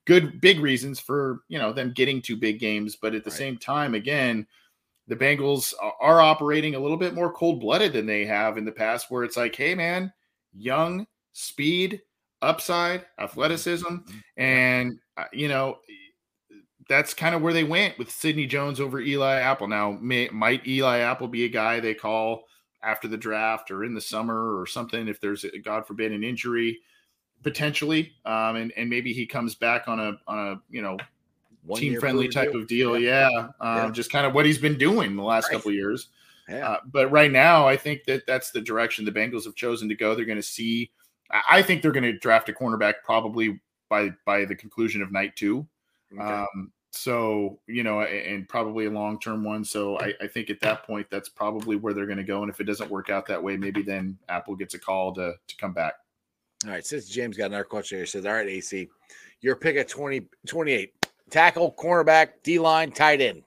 [0.07, 2.97] good big reasons for you know them getting to big games.
[2.97, 3.39] But at the right.
[3.39, 4.47] same time, again,
[5.09, 8.73] the Bengals are operating a little bit more cold blooded than they have in the
[8.73, 10.13] past, where it's like, hey man,
[10.53, 12.03] young, speed,
[12.43, 14.19] upside, athleticism, mm-hmm.
[14.37, 15.79] and uh, you know,
[16.89, 19.67] that's kind of where they went with Sidney Jones over Eli Apple.
[19.67, 22.45] Now, may, might Eli Apple be a guy they call
[22.83, 26.23] after the draft or in the summer or something if there's, a, God forbid, an
[26.23, 26.79] injury
[27.43, 30.97] potentially, um, and and maybe he comes back on a on a you know
[31.77, 32.61] team friendly type deal.
[32.61, 32.99] of deal.
[32.99, 33.39] Yeah, yeah.
[33.61, 33.91] Um, yeah.
[33.91, 35.55] just kind of what he's been doing the last right.
[35.55, 36.09] couple years.
[36.49, 36.69] Yeah.
[36.69, 39.95] Uh, but right now, I think that that's the direction the Bengals have chosen to
[39.95, 40.15] go.
[40.15, 40.91] They're going to see.
[41.49, 45.37] I think they're going to draft a cornerback probably by by the conclusion of night
[45.37, 45.67] two.
[46.13, 46.23] Okay.
[46.23, 49.65] Um, so you know, and probably a long term one.
[49.65, 52.43] So I, I, think at that point, that's probably where they're going to go.
[52.43, 55.35] And if it doesn't work out that way, maybe then Apple gets a call to
[55.47, 55.95] to come back.
[56.65, 56.83] All right.
[56.83, 58.89] Cincy James got another question here, says, "All right, AC,
[59.41, 60.93] your pick at 20, 28,
[61.31, 63.43] tackle, cornerback, D line, tight end."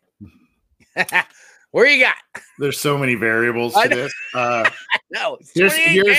[1.72, 2.16] Where you got?
[2.60, 4.14] There's so many variables to this.
[4.34, 4.70] Uh,
[5.12, 6.18] no, here's, here's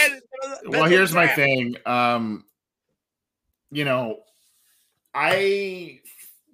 [0.66, 1.76] well, here's my thing.
[1.84, 2.44] Um,
[3.70, 4.20] you know,
[5.14, 6.00] I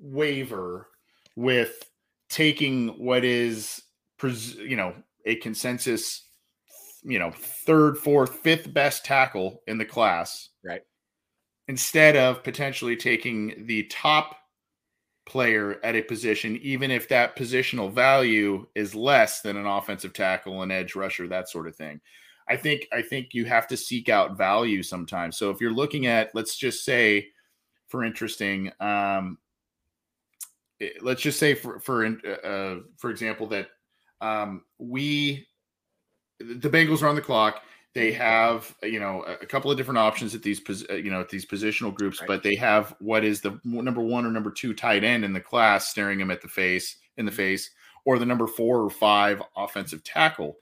[0.01, 0.89] waver
[1.37, 1.85] with
[2.29, 3.83] taking what is,
[4.23, 4.95] you know,
[5.25, 6.25] a consensus,
[7.03, 10.49] you know, third, fourth, fifth best tackle in the class.
[10.65, 10.83] Right.
[11.69, 14.38] Instead of potentially taking the top
[15.29, 20.63] player at a position, even if that positional value is less than an offensive tackle,
[20.63, 22.01] an edge rusher, that sort of thing.
[22.49, 25.37] I think I think you have to seek out value sometimes.
[25.37, 27.29] So if you're looking at, let's just say,
[27.89, 29.39] for interesting, um,
[30.81, 33.69] eh, let's just say for for uh, uh, for example that
[34.23, 35.47] um, we
[36.41, 37.63] the Bengals are on the clock.
[37.95, 41.29] They have you know a couple of different options at these uh, you know at
[41.29, 42.29] these positional groups, right.
[42.29, 45.41] but they have what is the number one or number two tight end in the
[45.41, 47.37] class staring him at the face in the mm-hmm.
[47.37, 47.71] face,
[48.05, 50.57] or the number four or five offensive tackle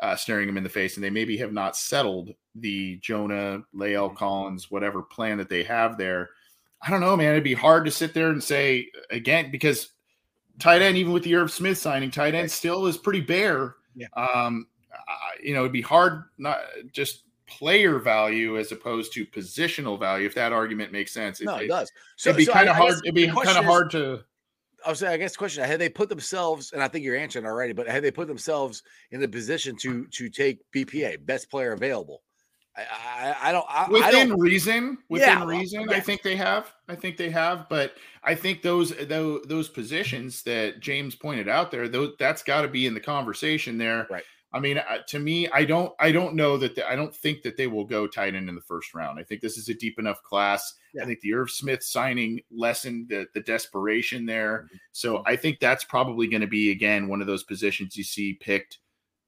[0.00, 4.08] uh, staring him in the face, and they maybe have not settled the Jonah, La'el
[4.08, 4.16] mm-hmm.
[4.16, 6.30] Collins, whatever plan that they have there.
[6.80, 7.32] I don't know, man.
[7.32, 9.90] It'd be hard to sit there and say again because
[10.58, 13.74] tight end, even with the Irv Smith signing, tight end still is pretty bare.
[13.96, 14.06] Yeah.
[14.16, 14.68] Um,
[15.42, 16.58] you know, it'd be hard not
[16.92, 21.40] just player value as opposed to positional value, if that argument makes sense.
[21.40, 21.90] No, it, it does.
[22.16, 22.94] So, it'd be so kind of hard.
[23.04, 24.24] It'd be kind of hard to
[24.86, 27.16] I was saying, I guess the question had they put themselves, and I think you're
[27.16, 31.50] answering already, but had they put themselves in the position to to take BPA, best
[31.50, 32.22] player available?
[32.76, 35.96] I, I, I don't I, within I don't, reason, within yeah, reason, yeah.
[35.96, 36.72] I think they have.
[36.88, 41.70] I think they have, but I think those those those positions that James pointed out
[41.70, 44.06] there, those that's got to be in the conversation there.
[44.08, 44.24] Right.
[44.52, 47.42] I mean, uh, to me, I don't, I don't know that the, I don't think
[47.42, 49.18] that they will go tight end in the first round.
[49.18, 50.72] I think this is a deep enough class.
[50.94, 51.02] Yeah.
[51.02, 54.64] I think the Irv Smith signing lessened the, the desperation there.
[54.64, 54.76] Mm-hmm.
[54.92, 58.34] So I think that's probably going to be again one of those positions you see
[58.34, 58.78] picked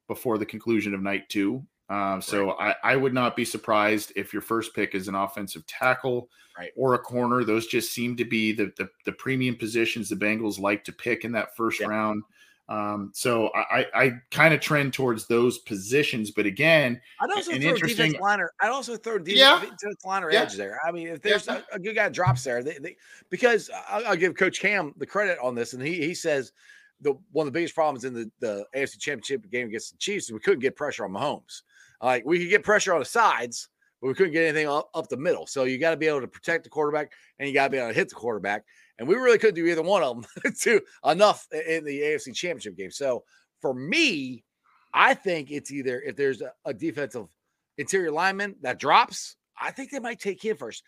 [0.09, 1.67] before the conclusion of night two.
[1.91, 2.77] Um, so right.
[2.83, 6.71] I, I would not be surprised if your first pick is an offensive tackle right.
[6.77, 7.45] or a corner.
[7.45, 11.25] Those just seem to be the, the, the premium positions the Bengals like to pick
[11.25, 11.89] in that first yeah.
[11.89, 12.23] round.
[12.71, 17.61] Um, so I, I kind of trend towards those positions, but again, I'd also an
[17.61, 18.53] throw interesting- defense liner.
[18.61, 19.61] I'd also throw defense, Yeah.
[19.61, 20.43] defense liner Yeah.
[20.43, 20.79] edge there.
[20.87, 21.63] I mean, if there's Yeah.
[21.73, 22.97] a, a good guy drops there, they, they,
[23.29, 26.53] because I'll, I'll give Coach Cam the credit on this, and he he says
[27.01, 30.27] the one of the biggest problems in the, the AFC Championship game against the Chiefs
[30.27, 31.63] is we couldn't get pressure on Mahomes.
[32.01, 33.69] Like we could get pressure on the sides,
[34.01, 35.47] but we couldn't get anything up, up the middle.
[35.47, 37.11] So you got to be able to protect the quarterback,
[37.41, 38.65] and you got to be able to hit the quarterback.
[39.01, 42.77] And we really couldn't do either one of them to enough in the AFC Championship
[42.77, 42.91] game.
[42.91, 43.25] So
[43.61, 44.45] for me,
[44.93, 47.27] I think it's either if there's a, a defensive
[47.79, 50.85] interior lineman that drops, I think they might take him first.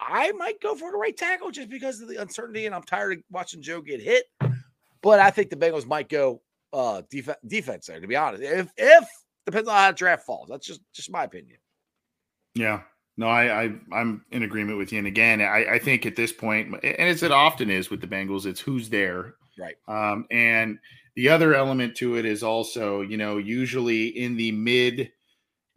[0.00, 3.18] I might go for the right tackle just because of the uncertainty, and I'm tired
[3.18, 4.24] of watching Joe get hit.
[5.02, 6.40] But I think the Bengals might go
[6.72, 8.42] uh def- defense there, to be honest.
[8.42, 9.04] If if
[9.44, 10.48] depends on how the draft falls.
[10.48, 11.58] That's just just my opinion.
[12.54, 12.82] Yeah.
[13.16, 14.98] No, I, I I'm in agreement with you.
[14.98, 18.06] And again, I, I think at this point, and as it often is with the
[18.06, 19.34] Bengals, it's who's there.
[19.56, 19.76] Right.
[19.86, 20.78] Um, and
[21.14, 25.12] the other element to it is also, you know, usually in the mid,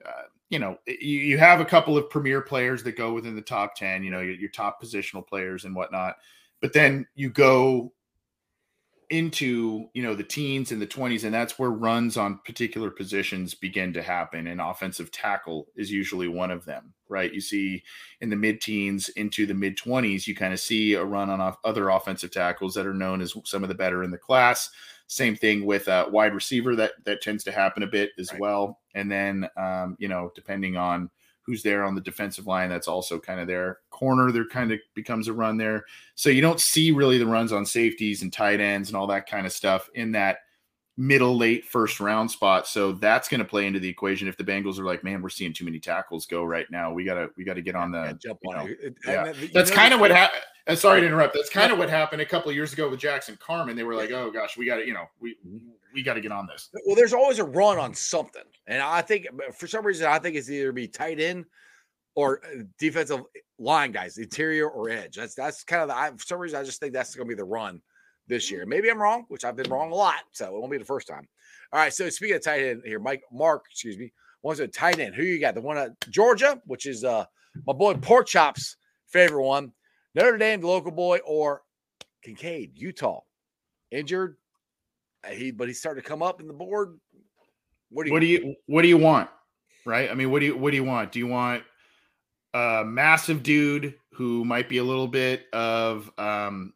[0.03, 3.41] uh, you know, you, you have a couple of premier players that go within the
[3.41, 6.15] top 10, you know, your, your top positional players and whatnot.
[6.59, 7.93] But then you go
[9.10, 13.53] into you know the teens and the 20s and that's where runs on particular positions
[13.53, 17.34] begin to happen and offensive tackle is usually one of them right?
[17.34, 17.84] You see
[18.20, 21.89] in the mid-teens into the mid-20s you kind of see a run on off other
[21.89, 24.70] offensive tackles that are known as some of the better in the class.
[25.08, 28.41] Same thing with uh, wide receiver that that tends to happen a bit as Right.
[28.41, 28.82] well.
[28.93, 31.10] And then um, you know depending on
[31.47, 34.79] who's there on the defensive line that's also kind of there corner there kind of
[34.93, 35.83] becomes a run there
[36.13, 39.27] so you don't see really the runs on safeties and tight ends and all that
[39.27, 40.39] kind of stuff in that
[40.97, 42.67] middle late first round spot.
[42.67, 45.29] So that's going to play into the equation if the Bengals are like, man, we're
[45.29, 46.91] seeing too many tackles go right now.
[46.91, 48.79] We gotta we gotta get on the Yeah, jump you know, it.
[48.81, 49.25] It- yeah.
[49.27, 50.41] and uh, That's kind of what happened.
[50.67, 51.33] Uh, sorry to interrupt.
[51.33, 53.77] That's kind of what happened a couple of years ago with Jackson Carman.
[53.77, 55.57] They were like, "Oh gosh, we got to, you know, we mm-hmm.
[55.97, 59.01] We got to get on this." Well, there's always a run on something, and I
[59.01, 61.45] think for some reason I think it's either be tight end
[62.15, 63.21] or uh, defensive
[63.59, 65.15] line guys, interior or edge.
[65.15, 65.97] That's that's kind of the.
[65.97, 67.81] I, for some reason I just think that's going to be the run
[68.27, 68.65] this year.
[68.65, 71.07] Maybe I'm wrong, which I've been wrong a lot, so it won't be the first
[71.07, 71.27] time.
[71.73, 74.99] All right, so speaking of tight end here, Mike Mark, excuse me, wants a tight
[74.99, 75.15] end.
[75.15, 75.55] Who you got?
[75.55, 77.25] The one at Georgia, which is uh
[77.65, 78.77] my boy Pork Chop's
[79.07, 79.71] favorite one.
[80.15, 81.61] Notre Dame, the local boy, or
[82.23, 83.21] Kincaid, Utah,
[83.91, 84.37] injured.
[85.34, 86.99] He but he's starting to come up in the board.
[87.89, 88.13] What do you?
[88.13, 89.30] What do you what do you want?
[89.86, 90.09] Right?
[90.11, 91.11] I mean, what do you what do you want?
[91.11, 91.63] Do you want
[92.53, 96.73] a massive dude who might be a little bit of um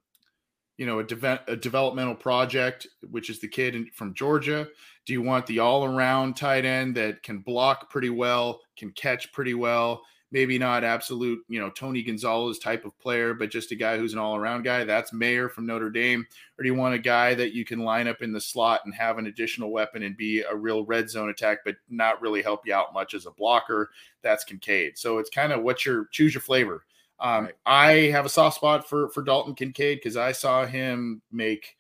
[0.78, 4.68] you know a, deve- a developmental project which is the kid in, from Georgia
[5.06, 9.54] do you want the all-around tight end that can block pretty well can catch pretty
[9.54, 10.02] well
[10.32, 14.14] maybe not absolute you know Tony Gonzalez type of player but just a guy who's
[14.14, 16.26] an all-around guy that's Mayer from Notre Dame
[16.58, 18.94] or do you want a guy that you can line up in the slot and
[18.94, 22.66] have an additional weapon and be a real red zone attack but not really help
[22.66, 26.34] you out much as a blocker that's Kincaid so it's kind of what your choose
[26.34, 26.86] your flavor
[27.22, 27.54] um, Right.
[27.68, 31.78] I have a soft spot for for Dalton Kincaid because I saw him make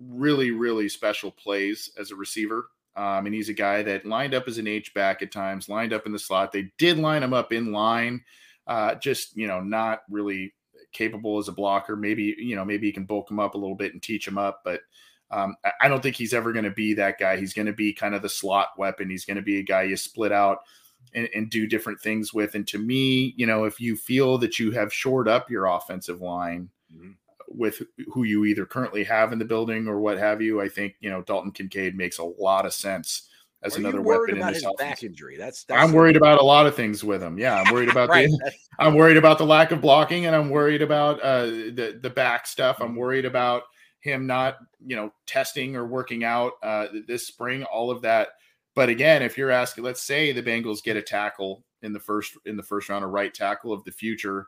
[0.00, 2.68] really really special plays as a receiver.
[2.98, 5.92] Um, and he's a guy that lined up as an H back at times, lined
[5.92, 6.50] up in the slot.
[6.50, 8.24] They did line him up in line,
[8.66, 10.52] uh, just you know, not really
[10.92, 11.94] capable as a blocker.
[11.94, 14.36] Maybe you know, maybe you can bulk him up a little bit and teach him
[14.36, 14.80] up, but
[15.30, 17.36] um, I- don't think he's ever going to be that guy.
[17.36, 19.10] He's going to be kind of the slot weapon.
[19.10, 20.58] He's going to be a guy you split out
[21.14, 22.54] and, and do different things with.
[22.54, 26.20] And to me, you know, if you feel that you have shored up your offensive
[26.20, 27.14] line Mhm.
[27.50, 27.82] With
[28.12, 31.10] who you either currently have in the building or what have you, I think you
[31.10, 33.28] know Dalton Kincaid makes a lot of sense
[33.62, 35.36] as Are another weapon in this his back injury.
[35.36, 37.38] That's, that's I'm worried about a lot of things with him.
[37.38, 38.28] Yeah, I'm worried about right.
[38.28, 42.10] the I'm worried about the lack of blocking, and I'm worried about uh, the the
[42.10, 42.78] back stuff.
[42.80, 43.64] I'm worried about
[44.00, 47.64] him not, you know, testing or working out uh, this spring.
[47.64, 48.28] All of that.
[48.74, 52.36] But again, if you're asking, let's say the Bengals get a tackle in the first
[52.46, 54.46] in the first round, a right tackle of the future,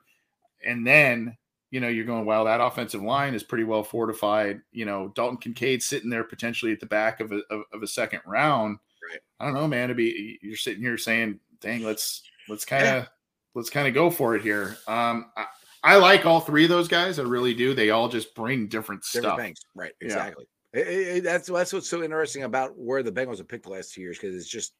[0.64, 1.36] and then
[1.71, 4.61] you know you're going, well, that offensive line is pretty well fortified.
[4.73, 7.87] You know, Dalton Kincaid sitting there potentially at the back of a of, of a
[7.87, 8.79] second round.
[9.11, 9.21] Right.
[9.39, 9.89] I don't know, man.
[9.89, 13.09] To be you're sitting here saying, dang, let's let's kind of
[13.55, 14.77] let's kind of go for it here.
[14.87, 15.47] Um, I,
[15.83, 17.18] I like all three of those guys.
[17.18, 17.73] I really do.
[17.75, 19.39] They all just bring different, different stuff.
[19.39, 19.61] things.
[19.75, 19.93] Right.
[20.01, 20.45] Exactly.
[20.73, 23.71] It- it- it- that's that's what's so interesting about where the Bengals have picked the
[23.71, 24.75] last two years because it's just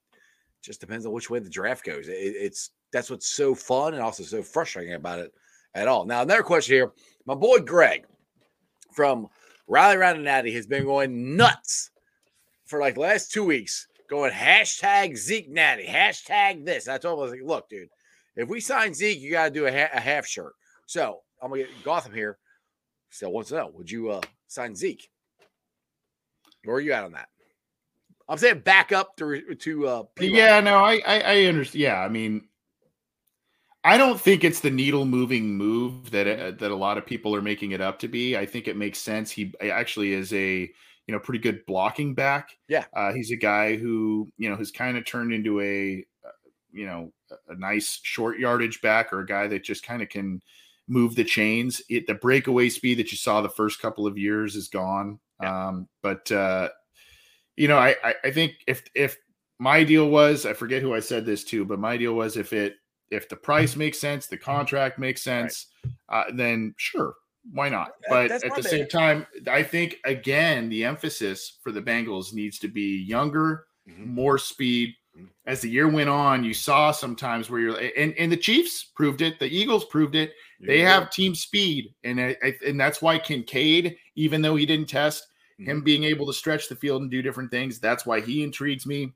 [0.63, 2.07] just depends on which way the draft goes.
[2.09, 5.33] It, it's that's what's so fun and also so frustrating about it
[5.75, 6.05] at all.
[6.05, 6.93] Now another question here,
[7.27, 8.05] my boy Greg
[8.93, 9.29] from
[9.67, 11.91] Riley Round and Natty has been going nuts
[12.67, 16.89] for like the last two weeks, going hashtag Zeke Natty, hashtag this.
[16.89, 17.89] I told him I was like, look, dude,
[18.37, 20.53] if we sign Zeke, you got to do a, ha- a half shirt.
[20.87, 22.39] So I'm gonna get Gotham here.
[23.11, 25.09] So wants to know, would you uh sign Zeke?
[26.65, 27.29] Where are you at on that?
[28.29, 30.03] I'm saying back up to to uh.
[30.21, 31.83] Yeah, no, I, I I understand.
[31.83, 32.49] Yeah, I mean,
[33.83, 37.35] I don't think it's the needle moving move that uh, that a lot of people
[37.35, 38.37] are making it up to be.
[38.37, 39.31] I think it makes sense.
[39.31, 40.71] He actually is a
[41.07, 42.51] you know pretty good blocking back.
[42.69, 46.31] Yeah, uh, he's a guy who you know has kind of turned into a uh,
[46.73, 47.13] you know
[47.49, 50.43] a nice short yardage back or a guy that just kind of can
[50.87, 51.81] move the chains.
[51.89, 55.21] It the breakaway speed that you saw the first couple of years is gone.
[55.41, 55.69] Yeah.
[55.69, 56.69] Um, but uh,
[57.57, 59.17] you know, I, I I think if if
[59.59, 62.53] my deal was, I forget who I said this to, but my deal was if
[62.53, 62.77] it
[63.11, 65.67] if the price makes sense, the contract makes sense,
[66.11, 66.29] right.
[66.29, 67.15] uh, then sure,
[67.53, 67.93] why not?
[68.09, 72.59] But That's at the same time, I think again the emphasis for the Bengals needs
[72.61, 74.15] to be younger, mm-hmm.
[74.15, 74.95] more speed.
[75.17, 75.27] Mm-hmm.
[75.47, 79.23] As the year went on, you saw sometimes where you're and, and the Chiefs proved
[79.23, 80.33] it, the Eagles proved it.
[80.63, 82.37] They have team speed, and I,
[82.67, 85.27] and that's why Kincaid, even though he didn't test,
[85.59, 85.71] mm-hmm.
[85.71, 88.87] him being able to stretch the field and do different things, that's why he intrigues
[88.87, 89.15] me.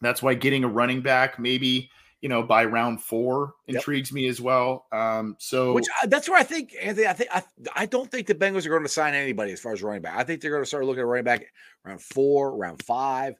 [0.00, 1.88] That's why getting a running back maybe
[2.22, 4.14] you know, by round four intrigues yep.
[4.14, 4.86] me as well.
[4.92, 7.42] Um, so which uh, that's where I think Anthony, I think I,
[7.74, 10.16] I don't think the Bengals are going to sign anybody as far as running back.
[10.16, 11.44] I think they're going to start looking at running back
[11.84, 13.34] round four, round five.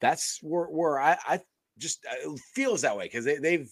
[0.00, 1.40] That's where where I, I
[1.78, 3.68] just uh, feels that way because they, they've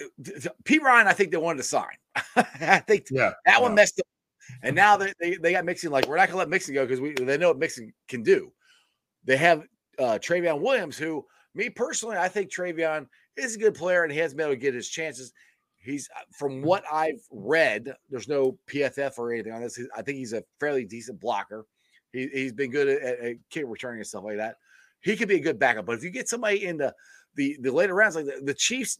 [0.00, 1.06] uh, Ryan.
[1.06, 1.96] I think they wanted to sign.
[2.36, 3.60] I think yeah, that yeah.
[3.60, 4.06] one messed up.
[4.62, 7.02] And now they, they, they got Mixon like we're not gonna let Mixon go because
[7.02, 8.50] we they know what Mixon can do.
[9.24, 9.66] They have
[9.98, 14.18] uh Trayveon Williams who me personally, I think Trayveon is a good player and he
[14.18, 15.32] hasn't been able to get his chances.
[15.78, 19.80] He's uh, from what I've read, there's no PFF or anything on this.
[19.96, 21.66] I think he's a fairly decent blocker.
[22.12, 24.56] He, he's been good at, at kick returning and stuff like that.
[25.00, 26.94] He could be a good backup, but if you get somebody in the
[27.36, 28.98] the, the later rounds, like the, the Chiefs,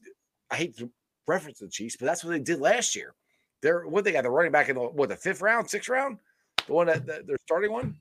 [0.51, 0.89] I hate to
[1.27, 3.15] reference the Chiefs, but that's what they did last year.
[3.61, 6.19] They're what they got the running back in the what the fifth round, sixth round,
[6.67, 7.97] the one that, that they're starting one.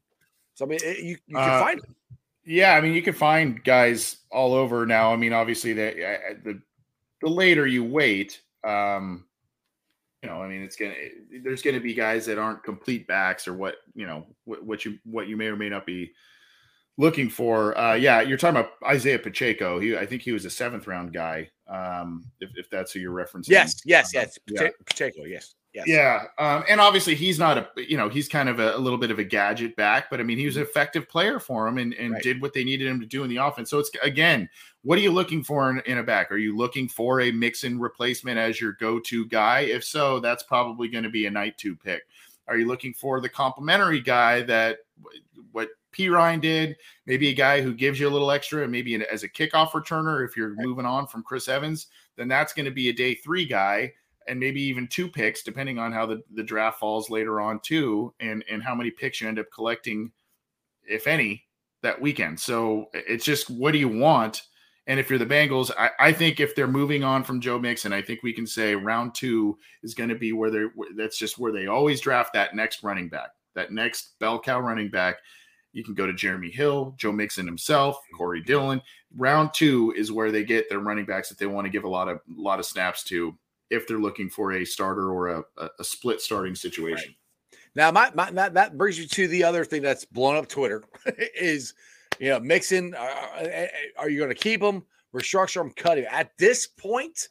[0.53, 1.85] So I mean, it, you you can uh, find it.
[2.49, 5.13] Yeah, I mean, you can find guys all over now.
[5.13, 6.59] I mean, obviously, the the,
[7.21, 9.25] the later you wait, um,
[10.23, 10.95] you know, I mean, it's gonna
[11.43, 14.97] there's gonna be guys that aren't complete backs or what you know what, what you
[15.03, 16.11] what you may or may not be
[16.97, 17.77] looking for.
[17.77, 19.79] Uh, yeah, you're talking about Isaiah Pacheco.
[19.79, 21.51] He, I think he was a seventh round guy.
[21.67, 23.49] Um, if, if that's who you're referencing.
[23.49, 24.39] Yes, yes, yes.
[24.59, 25.53] Uh, Pacheco, yes.
[25.73, 25.87] Yes.
[25.87, 28.97] Yeah, um, and obviously he's not a you know he's kind of a, a, little
[28.97, 31.77] bit of a gadget back, but I mean he was an effective player for him
[31.77, 32.23] and, and right.
[32.23, 33.69] did what they needed him to do in the offense.
[33.69, 34.49] So it's again,
[34.81, 36.31] what are you looking for in, in a back?
[36.31, 39.59] Are you looking for a Mixon replacement as your go-to guy?
[39.59, 42.01] If so, that's probably going to be a night two pick.
[42.47, 44.79] Are you looking for the complementary guy that
[45.51, 46.77] what Perine did?
[47.05, 50.27] Maybe a guy who gives you a little extra, maybe as a kickoff returner.
[50.27, 50.65] If you're right.
[50.65, 53.93] moving on from Chris Evans, then that's going to be a day three guy
[54.29, 58.13] and maybe even two picks, depending on how the, the draft falls later on too,
[58.19, 60.11] and and how many picks you end up collecting,
[60.87, 61.43] if any,
[61.81, 62.39] that weekend.
[62.39, 64.43] So it's just what do you want?
[64.87, 67.93] And if you're the Bengals, I, I think if they're moving on from Joe Mixon,
[67.93, 70.71] I think we can say round two is going to be where they're.
[70.95, 74.89] That's just where they always draft that next running back, that next bell cow running
[74.89, 75.17] back.
[75.73, 78.81] You can go to Jeremy Hill, Joe Mixon himself, Corey Dillon.
[79.15, 81.89] Round two is where they get their running backs that they want to give a
[81.89, 83.37] lot of a lot of snaps to
[83.69, 85.43] if they're looking for a starter or a,
[85.79, 87.09] a split starting situation.
[87.09, 87.15] Right.
[87.75, 90.83] Now, my, my that, that brings you to the other thing that's blown up Twitter
[91.35, 91.73] is,
[92.19, 92.95] you know, Mixon.
[92.95, 93.67] Uh, uh, uh
[93.97, 94.83] are you going to keep him,
[95.15, 96.05] restructure him, cut him?
[96.09, 97.27] At this point,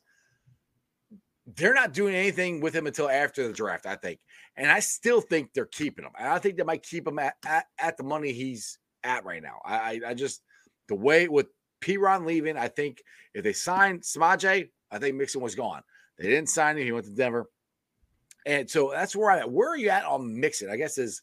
[1.57, 4.21] they're not doing anything with him until after the draft, I think.
[4.57, 6.13] And I still think they're keeping him.
[6.19, 9.43] And I think they might keep him at, at, at the money he's at right
[9.43, 9.61] now.
[9.65, 10.43] I, I, I just,
[10.89, 11.47] the way with
[11.81, 13.03] Perine leaving, I think
[13.35, 15.83] if they sign Samaje, I think Mixon was gone.
[16.19, 16.85] They didn't sign him.
[16.85, 17.49] He went to Denver.
[18.47, 19.51] And so that's where I'm at.
[19.51, 20.71] Where are you at on Mixon?
[20.71, 21.23] I guess is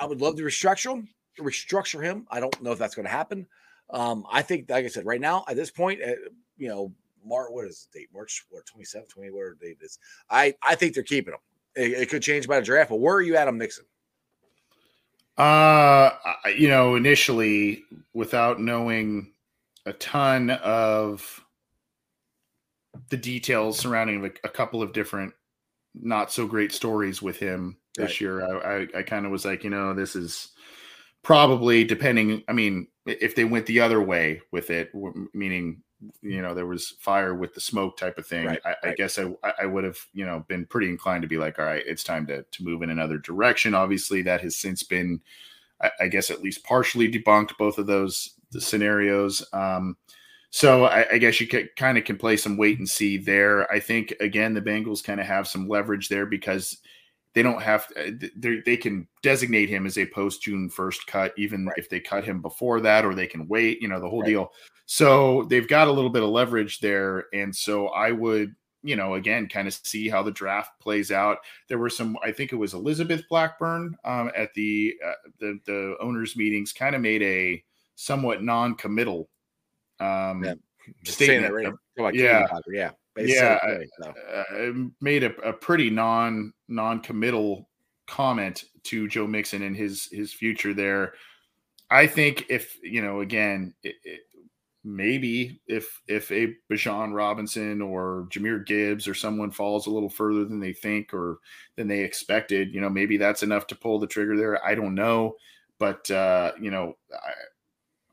[0.00, 2.26] I would love to restructure him, restructure him.
[2.30, 3.46] I don't know if that's going to happen.
[3.90, 6.12] Um, I think, like I said, right now at this point, uh,
[6.56, 6.92] you know,
[7.24, 8.08] March, what is the date?
[8.12, 9.98] March, what, 27, 20, whatever date is.
[10.30, 11.40] I, I think they're keeping him.
[11.74, 13.84] It, it, could change by the draft, but where are you at on Mixon?
[15.38, 16.10] Uh,
[16.56, 19.32] you know, initially, without knowing
[19.86, 21.42] a ton of
[23.12, 25.34] the details surrounding a, a couple of different
[25.94, 28.20] not so great stories with him this right.
[28.22, 28.42] year.
[28.42, 30.48] I, I, I kind of was like, you know, this is
[31.22, 32.42] probably depending.
[32.48, 34.90] I mean, if they went the other way with it,
[35.34, 35.82] meaning
[36.22, 38.76] you know there was fire with the smoke type of thing, right, I, right.
[38.84, 41.66] I, guess I I would have you know been pretty inclined to be like, all
[41.66, 43.74] right, it's time to to move in another direction.
[43.74, 45.20] Obviously, that has since been,
[45.82, 49.46] I, I guess, at least partially debunked both of those scenarios.
[49.52, 49.98] Um,
[50.54, 53.70] so I, I guess you could, kind of can play some wait and see there.
[53.72, 56.76] I think again the Bengals kind of have some leverage there because
[57.34, 57.86] they don't have
[58.36, 61.78] they they can designate him as a post June first cut, even Right.
[61.78, 63.80] if they cut him before that, or they can wait.
[63.80, 64.28] You know the whole Right.
[64.28, 64.52] deal.
[64.84, 69.14] So they've got a little bit of leverage there, and so I would you know
[69.14, 71.38] again kind of see how the draft plays out.
[71.68, 75.96] There were some, I think it was Elizabeth Blackburn um, at the uh, the the
[75.98, 79.30] owners meetings, kind of made a somewhat non-committal
[80.02, 80.54] um, Yeah.
[81.04, 81.72] Statement that right.
[81.98, 82.46] about yeah.
[82.48, 82.90] Potter, yeah.
[83.16, 84.14] It's Yeah, so I- so.
[84.56, 87.68] uh, made a, a pretty non non-committal
[88.06, 91.14] comment to Joe Mixon and his his future there.
[91.90, 94.20] I think if you know again, it, it,
[94.82, 100.44] maybe if if a Bijan Robinson or Jahmyr Gibbs or someone falls a little further
[100.44, 101.38] than they think or
[101.76, 104.64] than they expected, you know, maybe that's enough to pull the trigger there.
[104.64, 105.36] I don't know,
[105.78, 106.96] but uh, you know,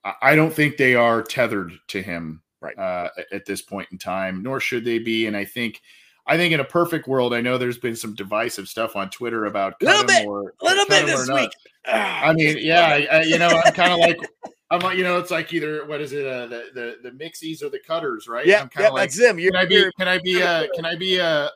[0.03, 2.77] I, don't think they are tethered to him Right.
[2.77, 5.27] uh, at this point in time, nor should they be.
[5.27, 5.81] And I think,
[6.27, 9.45] I think in a perfect world, I know there's been some divisive stuff on Twitter
[9.45, 11.51] about cut Little bit, or little bit this week.
[11.85, 14.19] I mean, yeah, I, I, you know, I'm kind of like,
[14.71, 17.63] I'm like, you know, it's like either what is it, uh, the the the mixies
[17.63, 18.45] or the cutters, right?
[18.45, 19.39] yeah, I'm kind yeah, of like, that's them.
[19.39, 21.49] You're, can I be, can I be, uh, can I be a,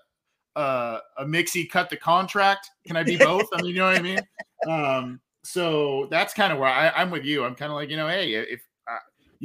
[0.56, 2.72] a, a mixie cut the contract?
[2.88, 3.46] Can I be both?
[3.54, 4.20] I mean, you know what I mean?
[4.66, 7.44] Um, so that's kind of where I, I'm with you.
[7.44, 8.98] I'm kind of like, you know, hey, if uh,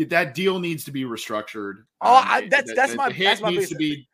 [0.09, 1.75] that deal needs to be restructured.
[2.01, 4.09] Oh, um, I- that's- that's my- that's my needs to be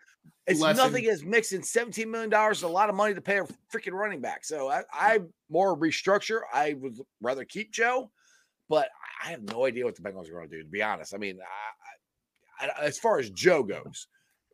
[0.47, 0.82] It's lesson.
[0.85, 4.45] nothing as mixing $17 million a lot of money to pay a freaking running back.
[4.45, 5.20] So I, I
[5.51, 6.41] more restructure.
[6.53, 8.11] I would rather keep Joe,
[8.68, 8.89] but
[9.24, 11.14] I have no idea what the Bengals are going to do, to be honest.
[11.14, 11.39] I mean,
[12.61, 14.07] I, I, as far as Joe goes,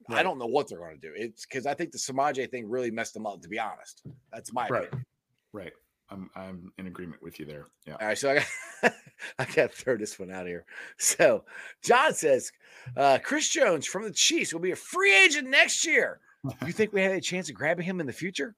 [0.09, 1.13] I don't know what they're going to do.
[1.15, 4.03] It's because I think the Samaje thing really messed them up, to be honest.
[4.33, 4.85] That's my Right.
[4.85, 5.07] opinion.
[5.53, 5.73] right.
[6.11, 7.67] I'm I'm in agreement with you there.
[7.87, 7.97] Yeah.
[8.01, 8.95] All right, so I got
[9.39, 10.65] I got to throw this one out here.
[10.99, 11.45] So
[11.83, 12.53] John says
[12.97, 16.21] uh, Chris Jones from the Chiefs will be a free agent next year.
[16.67, 18.55] You think we have a chance of grabbing him in the future?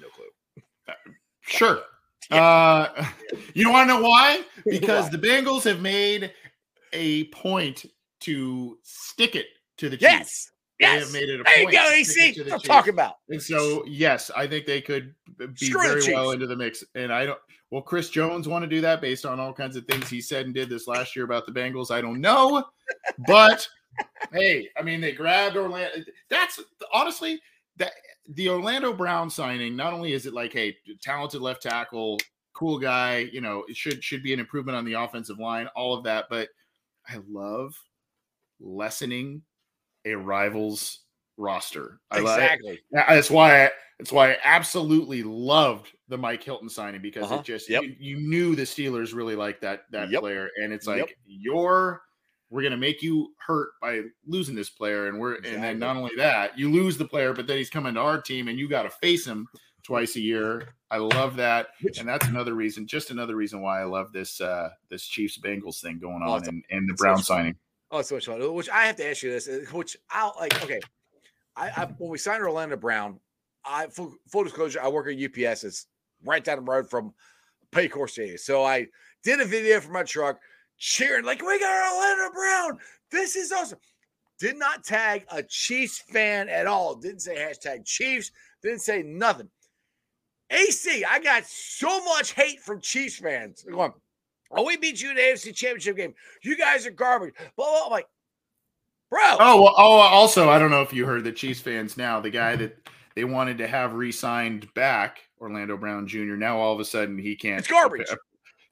[0.00, 0.94] No clue.
[1.42, 1.80] Sure.
[2.30, 3.06] Uh,
[3.54, 4.44] you want to know why?
[4.64, 5.10] Because Why?
[5.10, 6.32] the Bengals have made
[6.92, 7.86] a point
[8.20, 9.46] to stick it
[9.78, 10.02] to the Chiefs.
[10.12, 10.49] Yes,
[10.80, 11.04] They yes.
[11.04, 12.52] have made it a There point go, to stick it AC.
[12.52, 13.16] I'm talking about.
[13.28, 16.82] And so, yes, I think they could be Screw very well into the mix.
[16.94, 17.38] And I don't.
[17.70, 20.46] Well, Chris Jones want to do that based on all kinds of things he said
[20.46, 21.90] and did this last year about the Bengals.
[21.90, 22.64] I don't know,
[23.28, 23.68] but
[24.32, 26.02] hey, I mean, they grabbed Orlando.
[26.30, 26.60] That's
[26.94, 27.40] honestly
[27.76, 27.92] that
[28.30, 29.76] the Orlando Brown signing.
[29.76, 32.18] Not only is it like, hey, talented left tackle,
[32.54, 33.28] cool guy.
[33.30, 35.68] You know, it should should be an improvement on the offensive line.
[35.76, 36.48] All of that, but
[37.06, 37.74] I love
[38.58, 39.42] lessening
[40.12, 41.00] a rival's
[41.36, 42.00] roster.
[42.10, 42.80] I Exactly.
[42.92, 47.36] yeah, That's why I, that's why I absolutely loved the Mike Hilton signing because Uh-huh.
[47.36, 47.82] it just Yep.
[47.82, 50.20] you, you knew the Steelers really liked that that Yep.
[50.20, 50.98] player, and it's Yep.
[50.98, 52.02] like you're
[52.50, 56.10] we're gonna make you hurt by losing this player, and we're and then not only
[56.16, 58.82] that you lose the player, but then he's coming to our team, and you got
[58.82, 59.46] to face him
[59.82, 60.68] twice a year.
[60.90, 64.70] I love that, and that's another reason, just another reason why I love this uh
[64.88, 67.56] this Chiefs Bengals thing going on and, and the Brown signing.
[67.90, 68.54] Oh, so much fun.
[68.54, 69.48] Which I have to ask you this.
[69.48, 70.62] uh, Which I'll like.
[70.62, 70.80] Okay,
[71.56, 73.18] I, I when we signed Orlando Brown,
[73.64, 75.64] I full, full disclosure, I work at UPS.
[75.64, 75.86] It's
[76.24, 77.12] right down the road from
[77.72, 78.38] Paycor Stadium.
[78.38, 78.86] So I
[79.24, 80.38] did a video for my truck,
[80.78, 82.78] cheering like, "We got Orlando Brown!
[83.10, 83.78] This is awesome!"
[84.38, 86.94] Did not tag a Chiefs fan at all.
[86.94, 88.30] Didn't say hashtag Chiefs.
[88.62, 89.50] Didn't say nothing.
[90.50, 93.64] AC, I got so much hate from Chiefs fans.
[93.70, 93.92] Going,
[94.50, 96.14] oh, we beat you in the AFC Championship game.
[96.42, 97.34] You guys are garbage.
[97.56, 97.84] Blah blah.
[97.86, 98.06] I'm like,
[99.10, 99.20] bro.
[99.38, 102.30] Oh, well, oh, also, I don't know if you heard the Chiefs fans now, the
[102.30, 106.36] guy that they wanted to have re-signed back, Orlando Brown Jr.
[106.36, 107.60] Now all of a sudden he can't.
[107.60, 108.06] It's garbage.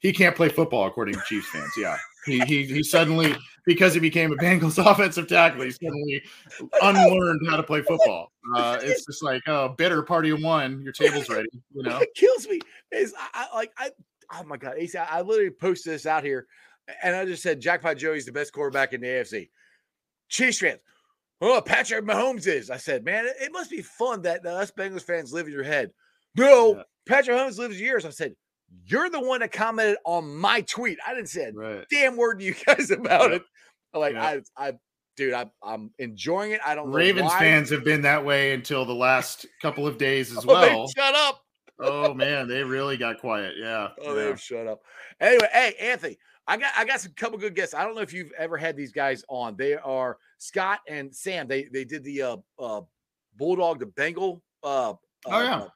[0.00, 1.72] He can't play football, according to Chiefs fans.
[1.76, 3.34] Yeah, he he, he suddenly
[3.68, 6.22] because he became a Bengals offensive tackle, he suddenly
[6.80, 8.32] unlearned how to play football.
[8.56, 10.80] Uh, it's just like, oh, bitter party of one.
[10.80, 11.48] Your table's ready.
[11.74, 11.98] You know.
[11.98, 12.60] What kills me
[12.90, 13.90] is I, I like I
[14.34, 16.46] oh my god, AC, I, I literally posted this out here
[17.02, 19.48] and I just said Jackpot Joey's the best quarterback in the AFC.
[20.28, 20.80] Chiefs fans,
[21.40, 22.70] oh Patrick Mahomes is.
[22.70, 25.62] I said, man, it, it must be fun that us Bengals fans live in your
[25.64, 25.90] head.
[26.36, 26.82] No, Yeah.
[27.06, 28.04] Patrick Mahomes lives yours.
[28.04, 28.34] I said,
[28.84, 30.98] you're the one that commented on my tweet.
[31.06, 31.86] I didn't say a Right.
[31.90, 33.36] damn word to you guys about Yeah.
[33.36, 33.42] it.
[33.94, 34.40] Like Yeah.
[34.56, 34.72] I, I,
[35.16, 36.60] dude, I, I'm enjoying it.
[36.64, 40.30] I don't know Ravens fans have been that way until the last couple of days
[40.36, 40.86] as Oh, well.
[40.94, 41.40] shut up.
[41.80, 43.54] Oh man, they really got quiet.
[43.58, 43.88] Yeah.
[44.02, 44.24] Oh, yeah.
[44.24, 44.82] they've shut up.
[45.20, 47.74] Anyway, hey Anthony, I got I got some couple good guests.
[47.74, 49.56] I don't know if you've ever had these guys on.
[49.56, 51.46] They are Scott and Sam.
[51.48, 52.80] They they did the uh uh
[53.36, 54.94] Bulldog the Bengal uh,
[55.26, 55.56] Oh, yeah.
[55.60, 55.68] uh,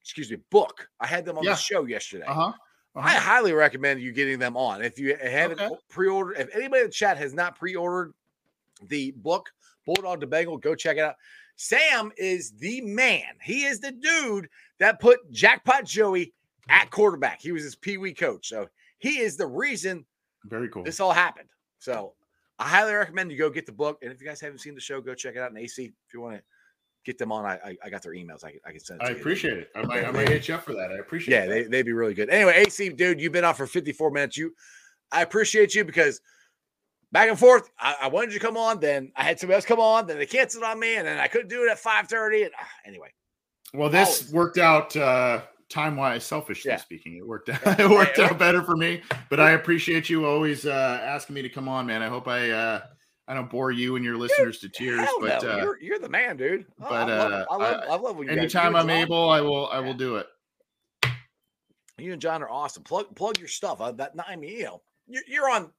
[0.00, 0.88] excuse me book.
[1.00, 1.52] I had them on Yeah.
[1.52, 2.26] the show yesterday.
[2.26, 2.52] Uh huh.
[2.96, 4.82] I highly recommend you getting them on.
[4.82, 5.74] If you haven't Okay.
[5.88, 8.12] pre-ordered, if anybody in the chat has not pre-ordered
[8.88, 9.48] the book,
[9.86, 10.58] Bulldog to Bengal.
[10.58, 11.14] Go check it out.
[11.62, 13.34] Sam is the man.
[13.42, 14.48] He is the dude
[14.78, 16.32] that put Jackpot Joey
[16.70, 17.38] at quarterback.
[17.42, 18.48] He was his pee wee coach.
[18.48, 20.06] So he is the reason
[20.46, 20.84] Very cool.
[20.84, 21.50] this all happened.
[21.78, 22.14] So
[22.58, 23.98] I highly recommend you go get the book.
[24.00, 25.50] And if you guys haven't seen the show, go check it out.
[25.50, 26.42] And AC, if you want to
[27.04, 28.42] get them on, I I, got their emails.
[28.42, 29.20] I, can- I can send it I to you.
[29.20, 29.70] appreciate it.
[29.76, 30.90] I might, I might hit you up for that.
[30.90, 31.48] I appreciate Yeah, it.
[31.48, 32.30] they, they'd be really good.
[32.30, 34.38] Anyway, AC, dude, you've been on for 54 minutes.
[34.38, 34.54] You,
[35.12, 36.22] I appreciate you because
[37.12, 38.80] back and forth, I, I wanted you to come on.
[38.80, 40.06] Then I had somebody else come on.
[40.06, 42.44] Then they canceled on me, and then I couldn't do it at 5:30.
[42.46, 43.12] And ah, anyway,
[43.74, 44.32] Well, this Always.
[44.32, 46.76] worked out uh, time wise, selfishly Yeah.
[46.78, 47.16] speaking.
[47.16, 47.60] It worked out.
[47.80, 49.02] It worked out better for me.
[49.28, 52.02] But I appreciate you always uh, asking me to come on, man.
[52.02, 52.80] I hope I uh,
[53.28, 55.06] I don't bore you and your listeners to tears.
[55.20, 56.66] But no, uh, you're you're the man, dude.
[56.80, 59.30] Oh, but, I love, uh, I love, I- I love when you anytime I'm able,
[59.30, 60.26] I will I will do it.
[61.98, 62.82] You and John are awesome.
[62.82, 63.80] Plug plug your stuff.
[63.80, 65.70] Uh, that I mean, you know, you're, you're on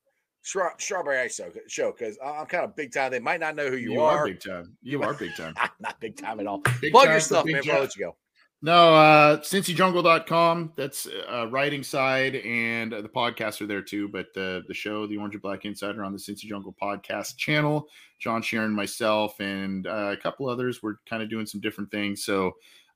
[0.41, 3.11] Stra- Strawberry Ice Show because I'm kind of big time.
[3.11, 4.19] They might not know who you, You, are.
[4.19, 4.25] are.
[4.27, 4.75] big time.
[4.81, 5.53] You are big time.
[5.79, 6.61] not big time at all.
[6.81, 7.61] Big Plug time your stuff, man.
[7.61, 8.15] Before I let you go.
[8.63, 10.73] No, uh cincyjungle.com.
[10.75, 14.07] That's a writing side and the podcasts are there too.
[14.07, 17.87] But the the show, the Orange and Black Insider on the Cincy Jungle podcast channel,
[18.19, 20.81] John Sheeran, myself, and uh, a couple others.
[20.83, 22.23] We're kind of doing some different things.
[22.23, 22.51] So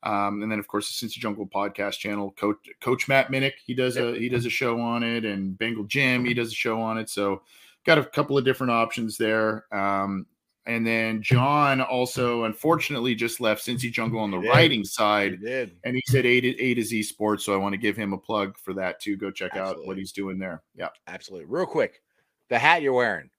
[0.05, 3.73] um, and then of course the Cincy Jungle podcast channel, Coach Coach Matt Minnick, he
[3.73, 6.79] does a he does a show on it, and Bengal Jim, he does a show
[6.79, 7.09] on it.
[7.09, 7.41] So
[7.85, 9.65] got a couple of different options there.
[9.71, 10.25] Um,
[10.67, 15.39] and then John also, unfortunately, just left Cincy Jungle on the He writing You side,
[15.39, 15.77] did.
[15.83, 17.45] and he said A to A to Z Sports.
[17.45, 19.15] So I want to give him a plug for that too.
[19.15, 20.63] Go check out what he's doing there.
[20.75, 21.45] Yeah, Absolutely.
[21.45, 22.01] Real quick,
[22.49, 23.29] the hat you're wearing.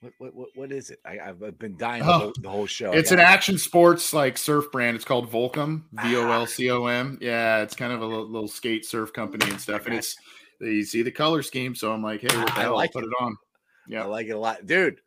[0.00, 1.00] What what what, what is it?
[1.04, 2.92] I, I've I've been dying the, Oh, whole, the whole show.
[2.92, 4.94] I it's an action sports like surf brand.
[4.94, 6.32] It's called Volcom, V O Ah.
[6.34, 7.18] L C O M.
[7.20, 9.86] Yeah, it's kind of a little, little skate surf company and stuff.
[9.86, 10.16] And it's
[10.60, 11.74] you see the color scheme.
[11.74, 12.74] So I'm like, hey, what the I hell?
[12.76, 13.36] like I'll put it on.
[13.88, 14.02] Yeah.
[14.02, 15.00] I like it a lot, dude.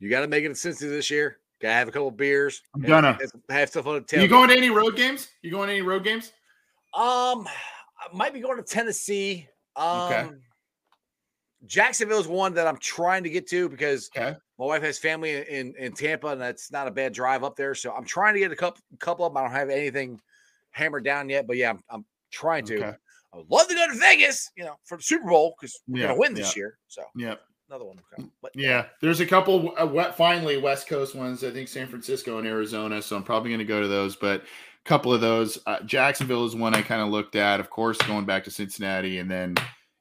[0.00, 1.38] You got to make it a Cincy this year.
[1.60, 2.60] Got to have a couple beers.
[2.74, 3.12] I'm gonna.
[3.12, 4.22] have- Have stuff on the tail.
[4.22, 5.28] you going to any road games?
[5.42, 6.32] You going to any road games?
[6.94, 9.46] Um, I might be going to Tennessee.
[9.76, 10.28] Um, Okay.
[11.66, 14.36] Jacksonville is one that I'm trying to get to because Okay.
[14.58, 17.74] my wife has family in, in Tampa, and that's not a bad drive up there.
[17.74, 19.38] So I'm trying to get a couple couple of them.
[19.38, 20.20] I don't have anything
[20.70, 22.76] hammered down yet, but yeah, I'm, I'm trying to.
[22.76, 22.96] Okay.
[23.34, 26.00] I would love to go to Vegas, you know, for the Super Bowl because we're
[26.00, 26.78] Yeah, gonna win this year.
[26.88, 27.36] So Yeah.
[27.70, 27.98] another one.
[28.42, 31.42] But Yeah, there's a couple uh, wet, finally West Coast ones.
[31.42, 33.00] I think San Francisco and Arizona.
[33.00, 34.16] So I'm probably going to go to those.
[34.16, 37.58] But a couple of those, uh, Jacksonville is one I kind of looked at.
[37.58, 39.54] Of course, going back to Cincinnati, and then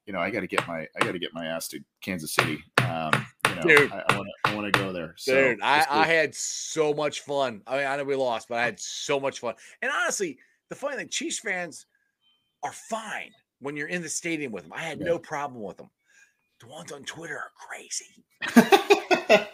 [0.06, 2.34] you know I got to get my I got to get my ass to Kansas
[2.34, 2.64] City.
[2.88, 3.12] Um,
[3.50, 3.92] you know, Dude.
[3.92, 5.14] I want to I want to go there.
[5.18, 6.00] So Dude, I, cool.
[6.00, 7.62] I had so much fun.
[7.68, 9.56] I mean, I know we lost, but I had so much fun.
[9.82, 10.38] And honestly,
[10.70, 11.86] the funny thing, Chiefs fans
[12.64, 14.74] are fine when you're in the stadium with them.
[14.74, 15.06] I had Yeah.
[15.08, 15.90] no problem with them.
[16.60, 18.24] The ones on Twitter are crazy.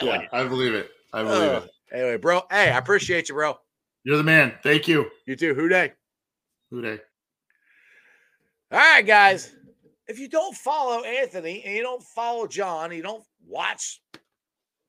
[0.00, 0.90] Yeah, I believe it.
[1.12, 1.64] I believe Ugh.
[1.64, 1.70] it.
[1.96, 2.42] Anyway, bro.
[2.50, 3.56] Hey, I appreciate you, bro.
[4.04, 4.54] You're the man.
[4.62, 5.10] Thank you.
[5.26, 5.54] You too.
[5.54, 5.92] Who day?
[6.70, 7.00] Who day?
[8.70, 9.52] All right, guys.
[10.06, 14.00] If you don't follow Anthony and you don't follow John, you don't watch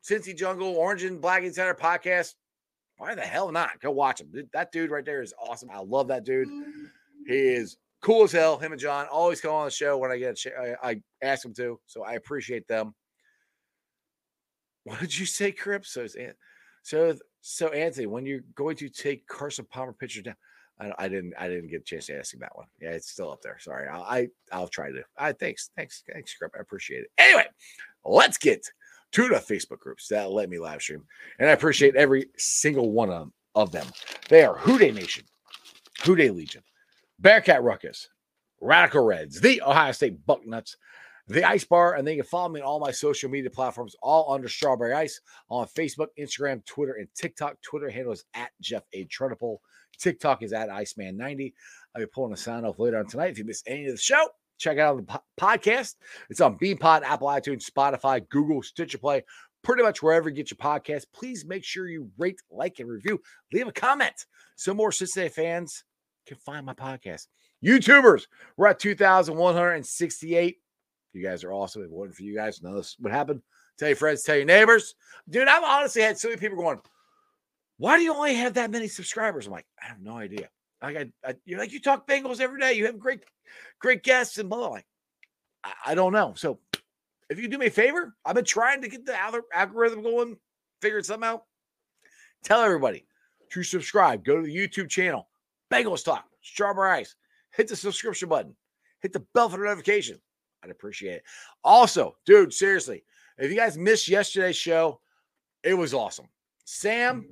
[0.03, 2.35] Cincy Jungle, Orange and Black Insider podcast,
[2.97, 3.79] why the hell not?
[3.79, 4.31] Go watch him.
[4.53, 5.69] That dude right there is awesome.
[5.69, 6.47] I love that dude.
[7.27, 8.57] He is cool as hell.
[8.57, 11.01] Him and John always come on the show when I get a ch- I, I
[11.21, 12.93] ask them to, so I appreciate them.
[14.83, 15.85] What did you say, Crip?
[15.85, 16.05] So,
[16.83, 20.35] so, so Anthony, when you're going to take Carson Palmer pictures down,
[20.79, 22.67] I, I didn't, I didn't get a chance to ask him that one.
[22.81, 23.57] Yeah, it's still up there.
[23.59, 25.03] Sorry, I'll, I, I'll try to.
[25.17, 26.51] I thanks, thanks, thanks, Crip.
[26.57, 27.11] I appreciate it.
[27.17, 27.45] Anyway,
[28.03, 28.65] let's get
[29.13, 31.03] to the Facebook groups that let me live stream,
[31.39, 33.33] and I appreciate every single one of them.
[33.57, 33.87] Of them,
[34.27, 35.23] they are Houday Nation,
[35.99, 36.61] Houday Legion,
[37.19, 38.09] Bearcat Ruckus,
[38.59, 40.75] Radical Reds, the Ohio State Bucknuts,
[41.29, 44.33] the Ice Bar, and they can follow me on all my social media platforms, all
[44.33, 47.55] under Strawberry Ice on Facebook, Instagram, Twitter, and TikTok.
[47.61, 49.05] Twitter handle is at Jeff A.
[49.05, 49.59] Trennepohl.
[49.97, 51.53] TikTok is at Iceman90.
[51.95, 53.31] I'll be pulling a sign off later on tonight.
[53.31, 54.27] If you missed any of the show,
[54.57, 55.95] check out the po- podcast.
[56.29, 59.23] It's on Beanpod, Apple iTunes, Spotify, Google, Stitcher Play,
[59.63, 61.05] pretty much wherever you get your podcast.
[61.13, 63.19] Please make sure you rate, like, and review.
[63.53, 64.25] Leave a comment
[64.55, 65.83] so more Cincinnati fans
[66.27, 67.27] can find my podcast.
[67.63, 68.27] YouTubers,
[68.57, 70.57] we're at 2,168.
[71.13, 71.81] You guys are awesome.
[71.81, 73.41] If it wasn't for you guys, know this what happened.
[73.77, 74.95] Tell your friends, tell your neighbors.
[75.29, 76.79] Dude, I've honestly had so many people going,
[77.77, 79.45] why do you only have that many subscribers?
[79.45, 80.49] I'm like, I have no idea.
[80.81, 82.73] Like, I, I you're like, you talk Bengals every day.
[82.73, 83.21] You have great,
[83.79, 84.59] great guests and blah.
[84.59, 84.67] blah.
[84.69, 84.85] Like,
[85.63, 86.33] I, I don't know.
[86.35, 86.59] So
[87.29, 90.37] if you do me a favor, I've been trying to get the algor- algorithm going,
[90.81, 91.43] figure something out.
[92.43, 93.05] Tell everybody
[93.51, 94.23] to subscribe.
[94.23, 95.27] Go to the YouTube channel,
[95.71, 97.15] Bengals Talk, Strawberry Ice.
[97.51, 98.55] Hit the subscription button.
[99.01, 100.19] Hit the bell for the notification.
[100.63, 101.23] I'd appreciate it.
[101.63, 103.03] Also, dude, seriously,
[103.37, 104.99] if you guys missed yesterday's show,
[105.63, 106.27] it was awesome.
[106.65, 107.25] Sam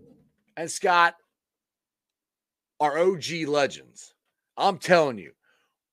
[0.57, 1.15] and Scott
[2.79, 4.13] are OG legends.
[4.57, 5.31] I'm telling you,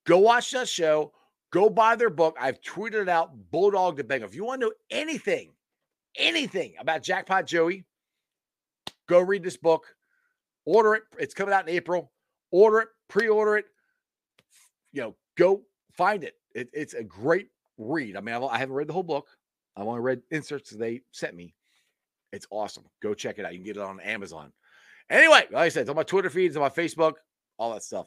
[0.07, 1.13] go watch that show.
[1.53, 2.37] Go buy their book.
[2.41, 4.29] I've tweeted it out, Bulldog to Bengal.
[4.29, 5.51] If you want to know anything,
[6.17, 7.85] anything about Jackpot Joey,
[9.09, 9.95] go read this book.
[10.65, 11.03] Order it.
[11.19, 12.13] It's coming out in April.
[12.53, 13.67] Order it, pre-order it.
[14.93, 16.35] You know, go find it.
[16.55, 17.49] it it's a great
[17.79, 18.17] read.
[18.17, 19.27] I mean, I've, I haven't read the whole book.
[19.77, 21.55] I've only read inserts they sent me.
[22.33, 22.85] It's awesome.
[23.03, 23.53] Go check it out.
[23.53, 24.53] You can get it on Amazon.
[25.09, 27.15] Anyway, like I said, it's on my Twitter feeds, on my Facebook,
[27.59, 28.07] all that stuff.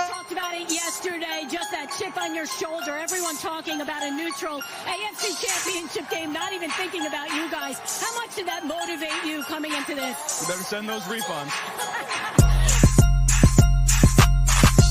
[0.08, 2.96] Talked about it yesterday, just that chip on your shoulder.
[2.96, 7.78] Everyone talking about a neutral AFC championship game, not even thinking about you guys.
[8.00, 10.42] How much did that motivate you coming into this?
[10.42, 12.34] You better send those refunds.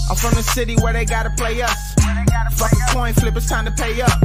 [0.09, 1.93] I'm from the city where they gotta play us.
[2.55, 4.19] Fuck a coin flip, it's time to pay up.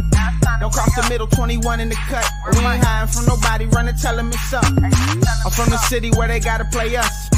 [0.60, 2.24] Don't cross the middle, 21 in the cut.
[2.52, 4.64] We ain't hiding from nobody, run and tell them it's up.
[4.64, 7.28] I'm from the city where they gotta play us.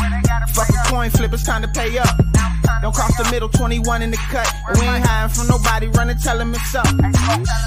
[0.52, 2.16] Fuck a coin flip, it's time to pay up.
[2.80, 4.46] Don't cross the middle, 21 in the cut.
[4.74, 6.84] We ain't hiding from nobody, run and tell them it's up.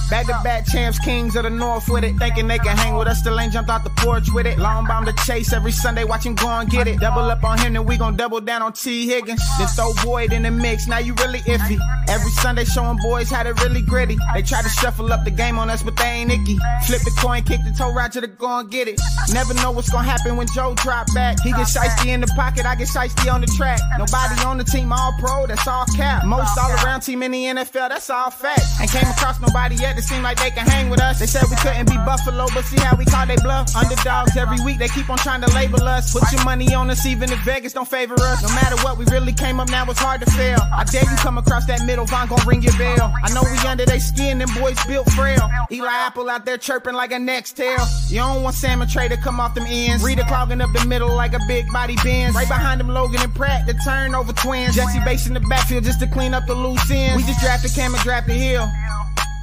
[0.09, 2.15] Back to back champs, kings of the north with it.
[2.17, 4.57] Thinking they can hang with us, still ain't jumped out the porch with it.
[4.59, 6.99] Long bomb to chase every Sunday, watch go and get it.
[6.99, 9.41] Double up on him, then we gon' double down on Tee Higgins.
[9.57, 11.79] Then throw Boyd in the mix, now you really iffy.
[12.07, 14.17] Every Sunday showing boys how to really gritty.
[14.33, 16.57] They try to shuffle up the game on us, but they ain't icky.
[16.85, 18.99] Flip the coin, kick the toe Roger to go and get it.
[19.33, 21.41] Never know what's gonna happen when Joe drop back.
[21.41, 23.79] He get shiesty in the pocket, I get shiesty on the track.
[23.97, 26.25] Nobody on the team all pro, that's all cap.
[26.25, 28.61] Most all around team in the NFL, that's all fact.
[28.81, 31.19] Ain't came across nobody yet that seem like they can hang with us.
[31.19, 33.75] They said we couldn't be Buffalo, but see how we call they bluff.
[33.75, 36.13] Underdogs every week, they keep on trying to label us.
[36.13, 38.41] Put your money on us, even if Vegas don't favor us.
[38.43, 40.59] No matter what, we really came up now, it's hard to fail.
[40.73, 43.13] I dare you come across that middle, Vonn gon' ring your bell.
[43.23, 45.49] I know we under they skin, them boys built frail.
[45.71, 47.79] Eli Apple out there chirping like a next tail.
[48.09, 50.03] You don't want Sam and Trey to come off them ends.
[50.03, 52.35] Reader clogging up the middle like a big body Benz.
[52.35, 54.75] Right behind them, Logan and Pratt, the turnover twins.
[54.75, 57.15] Jessie Bates in the backfield just to clean up the loose ends.
[57.15, 58.67] We just drafted Cam and drafted Hill.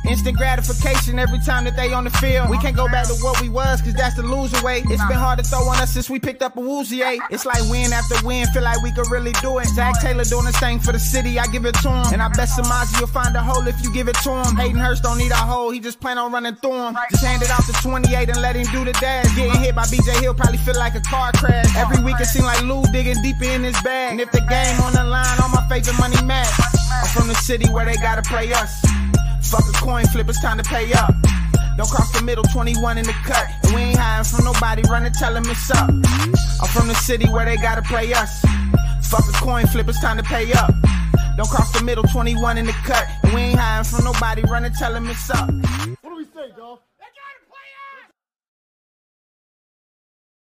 [0.08, 2.50] Instant gratification every time that they on the field.
[2.50, 4.82] We can't go back to what we was, cause that's the loser way.
[4.84, 7.22] It's been hard to throw on us since we picked up Awuzie eight.
[7.30, 9.66] It's like win after win, feel like we could really do it.
[9.68, 12.12] Zac Taylor doing the same for the city, I give it to him.
[12.12, 14.56] And I bet Samaje you'll find a hole if you give it to him.
[14.56, 16.96] Hayden Hurst don't need a hole, he just plan on running through him.
[17.10, 19.34] Just hand it off to 28 and let him do the dash.
[19.34, 21.74] Getting hit by BJ Hill probably feel like a car crash.
[21.76, 24.12] Every week it seem like Lou digging deeper in his bag.
[24.12, 26.52] And if the game on the line, all my favorite money match.
[26.92, 28.84] I'm from the city where they gotta play us.
[29.50, 31.14] Fuck a coin flip, it's time to pay up.
[31.76, 33.46] Don't cross the middle, 21 in the cut.
[33.64, 35.88] And we ain't hiding from nobody, run and tell them it's up.
[35.88, 38.42] I'm from the city where they gotta play us.
[39.10, 40.72] Fuck a coin flip, it's time to pay up.
[41.36, 43.06] Don't cross the middle, 21 in the cut.
[43.24, 45.50] And we ain't hiding from nobody, run and tell them it's up.